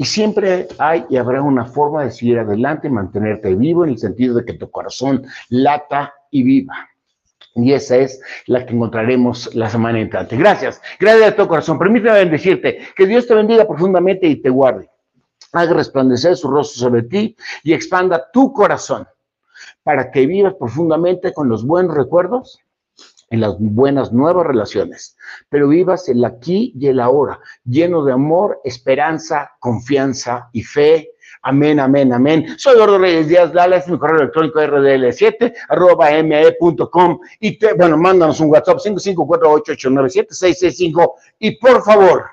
Y 0.00 0.06
siempre 0.06 0.66
hay 0.78 1.04
y 1.10 1.18
habrá 1.18 1.42
una 1.42 1.66
forma 1.66 2.04
de 2.04 2.10
seguir 2.10 2.38
adelante, 2.38 2.88
mantenerte 2.88 3.54
vivo 3.54 3.84
en 3.84 3.90
el 3.90 3.98
sentido 3.98 4.36
de 4.36 4.46
que 4.46 4.54
tu 4.54 4.70
corazón 4.70 5.26
lata 5.50 6.14
y 6.30 6.42
viva. 6.42 6.88
Y 7.54 7.74
esa 7.74 7.96
es 7.96 8.18
la 8.46 8.64
que 8.64 8.72
encontraremos 8.72 9.54
la 9.54 9.68
semana 9.68 10.00
entrante. 10.00 10.38
Gracias, 10.38 10.80
gracias 10.98 11.26
de 11.26 11.32
todo 11.32 11.48
corazón. 11.48 11.78
Permíteme 11.78 12.24
decirte 12.24 12.78
que 12.96 13.06
Dios 13.06 13.26
te 13.26 13.34
bendiga 13.34 13.68
profundamente 13.68 14.26
y 14.26 14.36
te 14.36 14.48
guarde. 14.48 14.88
Haga 15.52 15.74
resplandecer 15.74 16.34
su 16.34 16.50
rostro 16.50 16.80
sobre 16.80 17.02
ti 17.02 17.36
y 17.62 17.74
expanda 17.74 18.30
tu 18.32 18.54
corazón 18.54 19.06
para 19.82 20.10
que 20.10 20.26
vivas 20.26 20.54
profundamente 20.54 21.34
con 21.34 21.46
los 21.50 21.66
buenos 21.66 21.94
recuerdos 21.94 22.58
en 23.30 23.40
las 23.40 23.56
buenas 23.58 24.12
nuevas 24.12 24.46
relaciones, 24.46 25.16
pero 25.48 25.68
vivas 25.68 26.08
el 26.08 26.24
aquí 26.24 26.72
y 26.78 26.86
el 26.88 27.00
ahora, 27.00 27.40
lleno 27.64 28.04
de 28.04 28.12
amor, 28.12 28.60
esperanza, 28.64 29.52
confianza 29.60 30.50
y 30.52 30.62
fe. 30.62 31.12
Amén, 31.42 31.80
amén, 31.80 32.12
amén. 32.12 32.46
Soy 32.58 32.76
Gordo 32.76 32.98
Reyes 32.98 33.28
Díaz 33.28 33.54
Lala, 33.54 33.76
es 33.76 33.88
mi 33.88 33.98
correo 33.98 34.18
electrónico 34.18 34.60
rdl7 34.60 35.54
arroba 35.68 36.10
me.com 36.22 37.18
y 37.38 37.58
te, 37.58 37.72
bueno, 37.72 37.96
mándanos 37.96 38.40
un 38.40 38.50
WhatsApp 38.50 38.76
55488976665 38.78 41.14
y 41.38 41.56
por 41.56 41.82
favor, 41.82 42.26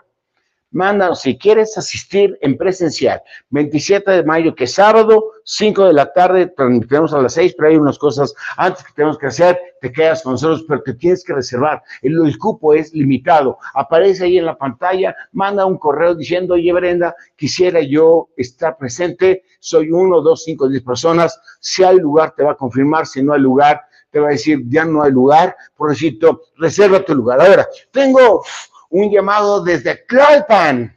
mándanos 0.71 1.21
si 1.21 1.37
quieres 1.37 1.77
asistir 1.77 2.37
en 2.41 2.57
presencial. 2.57 3.21
27 3.49 4.11
de 4.11 4.23
mayo, 4.23 4.53
que 4.55 4.65
es 4.65 4.73
sábado, 4.73 5.31
5 5.43 5.85
de 5.85 5.93
la 5.93 6.11
tarde, 6.11 6.47
transmitimos 6.47 7.13
a 7.13 7.21
las 7.21 7.33
6, 7.33 7.55
pero 7.57 7.69
hay 7.69 7.77
unas 7.77 7.97
cosas 7.97 8.33
antes 8.57 8.83
que 8.83 8.93
tenemos 8.93 9.17
que 9.17 9.27
hacer, 9.27 9.59
te 9.81 9.91
quedas 9.91 10.21
con 10.23 10.33
nosotros, 10.33 10.65
pero 10.67 10.81
te 10.83 10.93
tienes 10.93 11.23
que 11.23 11.33
reservar. 11.33 11.81
El, 12.01 12.25
el 12.25 12.37
cupo 12.37 12.73
es 12.73 12.93
limitado. 12.93 13.57
Aparece 13.73 14.25
ahí 14.25 14.37
en 14.37 14.45
la 14.45 14.57
pantalla, 14.57 15.15
manda 15.31 15.65
un 15.65 15.77
correo 15.77 16.15
diciendo, 16.15 16.55
oye 16.55 16.73
Brenda, 16.73 17.15
quisiera 17.35 17.81
yo 17.81 18.29
estar 18.35 18.77
presente, 18.77 19.43
soy 19.59 19.91
uno, 19.91 20.21
dos, 20.21 20.43
cinco, 20.43 20.67
diez 20.67 20.83
personas. 20.83 21.39
Si 21.59 21.83
hay 21.83 21.97
lugar, 21.97 22.33
te 22.35 22.43
va 22.43 22.51
a 22.51 22.55
confirmar, 22.55 23.07
si 23.07 23.23
no 23.23 23.33
hay 23.33 23.41
lugar, 23.41 23.81
te 24.09 24.19
va 24.19 24.29
a 24.29 24.31
decir, 24.31 24.63
ya 24.67 24.85
no 24.85 25.03
hay 25.03 25.11
lugar, 25.11 25.55
por 25.75 25.89
necesito, 25.89 26.41
reserva 26.57 27.03
tu 27.03 27.13
lugar. 27.13 27.41
Ahora, 27.41 27.67
tengo 27.91 28.43
un 28.89 29.11
llamado 29.11 29.63
desde 29.63 29.95
Tlalpan. 30.07 30.93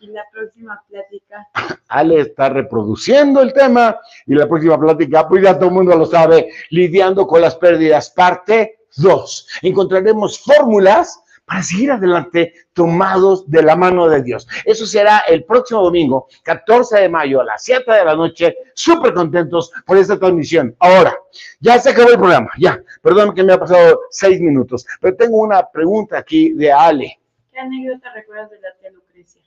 Y 0.00 0.06
la 0.08 0.24
próxima 0.32 0.82
plática. 0.88 1.48
Ale 1.88 2.20
está 2.20 2.48
reproduciendo 2.48 3.42
el 3.42 3.52
tema 3.52 3.98
y 4.26 4.34
la 4.34 4.48
próxima 4.48 4.78
plática, 4.78 5.28
pues 5.28 5.42
ya 5.42 5.54
todo 5.54 5.68
el 5.68 5.74
mundo 5.74 5.96
lo 5.96 6.06
sabe, 6.06 6.50
lidiando 6.70 7.26
con 7.26 7.42
las 7.42 7.56
pérdidas, 7.56 8.10
parte 8.10 8.80
2. 8.96 9.48
Encontraremos 9.62 10.40
fórmulas 10.40 11.22
para 11.50 11.64
seguir 11.64 11.90
adelante 11.90 12.54
tomados 12.72 13.50
de 13.50 13.62
la 13.64 13.74
mano 13.74 14.08
de 14.08 14.22
Dios. 14.22 14.46
Eso 14.64 14.86
será 14.86 15.24
el 15.26 15.44
próximo 15.44 15.82
domingo, 15.82 16.28
14 16.44 17.00
de 17.00 17.08
mayo 17.08 17.40
a 17.40 17.44
las 17.44 17.64
7 17.64 17.90
de 17.90 18.04
la 18.04 18.14
noche, 18.14 18.56
súper 18.72 19.12
contentos 19.12 19.72
por 19.84 19.96
esta 19.96 20.16
transmisión. 20.16 20.76
Ahora, 20.78 21.12
ya 21.58 21.76
se 21.80 21.90
acabó 21.90 22.10
el 22.10 22.18
programa, 22.18 22.50
ya, 22.56 22.80
perdón 23.02 23.34
que 23.34 23.42
me 23.42 23.52
ha 23.52 23.58
pasado 23.58 24.00
seis 24.10 24.40
minutos, 24.40 24.86
pero 25.00 25.16
tengo 25.16 25.38
una 25.38 25.68
pregunta 25.68 26.18
aquí 26.18 26.52
de 26.52 26.70
Ale. 26.70 27.19
¿Qué 27.60 27.66
anécdota 27.66 28.10
recuerdas 28.14 28.50
de 28.50 28.58
la 28.60 28.74
tía 28.80 28.90
Lucrecia? 28.90 29.42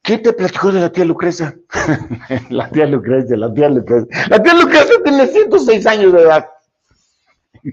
¿Qué 0.00 0.16
te 0.16 0.32
platicó 0.32 0.72
de 0.72 0.80
la 0.80 0.90
tía 0.90 1.04
Lucrecia? 1.04 1.54
la 2.48 2.70
tía 2.70 2.86
Lucrecia, 2.86 3.36
la 3.36 3.52
tía 3.52 3.68
Lucrecia. 3.68 4.28
La 4.30 4.42
tía 4.42 4.54
Lucrecia 4.54 4.94
tiene 5.04 5.26
106 5.26 5.86
años 5.86 6.12
de 6.14 6.22
edad. 6.22 6.48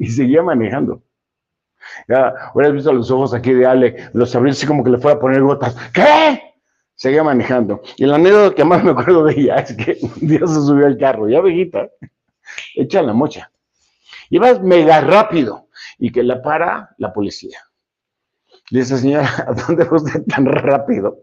y, 0.00 0.06
seguía 0.06 0.42
manejando. 0.42 1.02
Ya, 2.08 2.32
hubieras 2.54 2.72
visto 2.72 2.90
los 2.90 3.10
ojos 3.10 3.34
aquí 3.34 3.52
de 3.52 3.66
Ale, 3.66 4.08
los 4.14 4.34
abrió 4.34 4.52
así 4.52 4.66
como 4.66 4.82
que 4.82 4.88
le 4.88 4.96
fue 4.96 5.12
a 5.12 5.20
poner 5.20 5.42
gotas. 5.42 5.76
¿Qué? 5.92 6.40
Seguía 6.94 7.22
manejando. 7.22 7.82
Y 7.98 8.06
la 8.06 8.14
anécdota 8.14 8.54
que 8.54 8.64
más 8.64 8.82
me 8.82 8.92
acuerdo 8.92 9.24
de 9.24 9.34
ella 9.34 9.56
es 9.56 9.76
que 9.76 9.98
un 10.22 10.26
día 10.26 10.40
se 10.40 10.54
subió 10.54 10.86
al 10.86 10.96
carro, 10.96 11.28
ya 11.28 11.42
viejita, 11.42 11.90
echa 12.76 13.02
la 13.02 13.12
mocha. 13.12 13.52
Iba 14.30 14.58
mega 14.60 15.02
rápido 15.02 15.68
y 16.02 16.10
que 16.10 16.24
la 16.24 16.42
para 16.42 16.90
la 16.98 17.12
policía. 17.12 17.58
Le 18.70 18.80
dice, 18.80 18.98
señora, 18.98 19.30
¿a 19.46 19.52
dónde 19.52 19.84
va 19.84 19.96
usted 19.98 20.24
tan 20.26 20.46
rápido? 20.46 21.16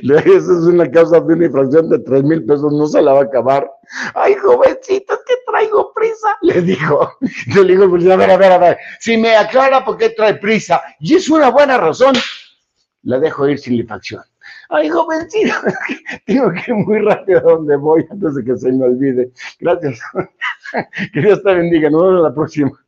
Le 0.00 0.22
dice, 0.22 0.36
es 0.36 0.64
una 0.64 0.88
causa 0.88 1.18
de 1.18 1.34
una 1.34 1.46
infracción 1.46 1.90
de 1.90 1.98
tres 1.98 2.22
mil 2.22 2.44
pesos, 2.46 2.72
no 2.72 2.86
se 2.86 3.02
la 3.02 3.14
va 3.14 3.20
a 3.20 3.24
acabar. 3.24 3.68
Ay, 4.14 4.34
jovencito, 4.34 5.12
es 5.12 5.20
que 5.26 5.34
traigo 5.44 5.92
prisa, 5.92 6.36
le 6.42 6.62
dijo. 6.62 7.10
Yo 7.48 7.64
le 7.64 7.76
digo, 7.76 8.12
a 8.12 8.16
ver, 8.16 8.30
a 8.30 8.36
ver, 8.36 8.52
a 8.52 8.58
ver, 8.58 8.78
si 9.00 9.16
me 9.16 9.34
aclara 9.34 9.84
por 9.84 9.96
qué 9.96 10.10
trae 10.10 10.34
prisa, 10.34 10.80
y 11.00 11.16
es 11.16 11.28
una 11.28 11.50
buena 11.50 11.76
razón, 11.76 12.14
la 13.02 13.18
dejo 13.18 13.48
ir 13.48 13.58
sin 13.58 13.74
infracción. 13.74 14.22
Ay, 14.68 14.88
jovencito, 14.88 15.52
tengo 16.26 16.52
que 16.52 16.70
ir 16.70 16.74
muy 16.74 17.00
rápido 17.00 17.40
a 17.40 17.54
donde 17.54 17.74
voy 17.74 18.06
antes 18.08 18.36
de 18.36 18.44
que 18.44 18.56
se 18.56 18.70
me 18.70 18.84
olvide. 18.84 19.32
Gracias. 19.58 20.00
Que 21.12 21.20
Dios 21.20 21.42
te 21.42 21.54
bendiga, 21.54 21.90
nos 21.90 22.02
vemos 22.02 22.22
la 22.22 22.34
próxima. 22.34 22.85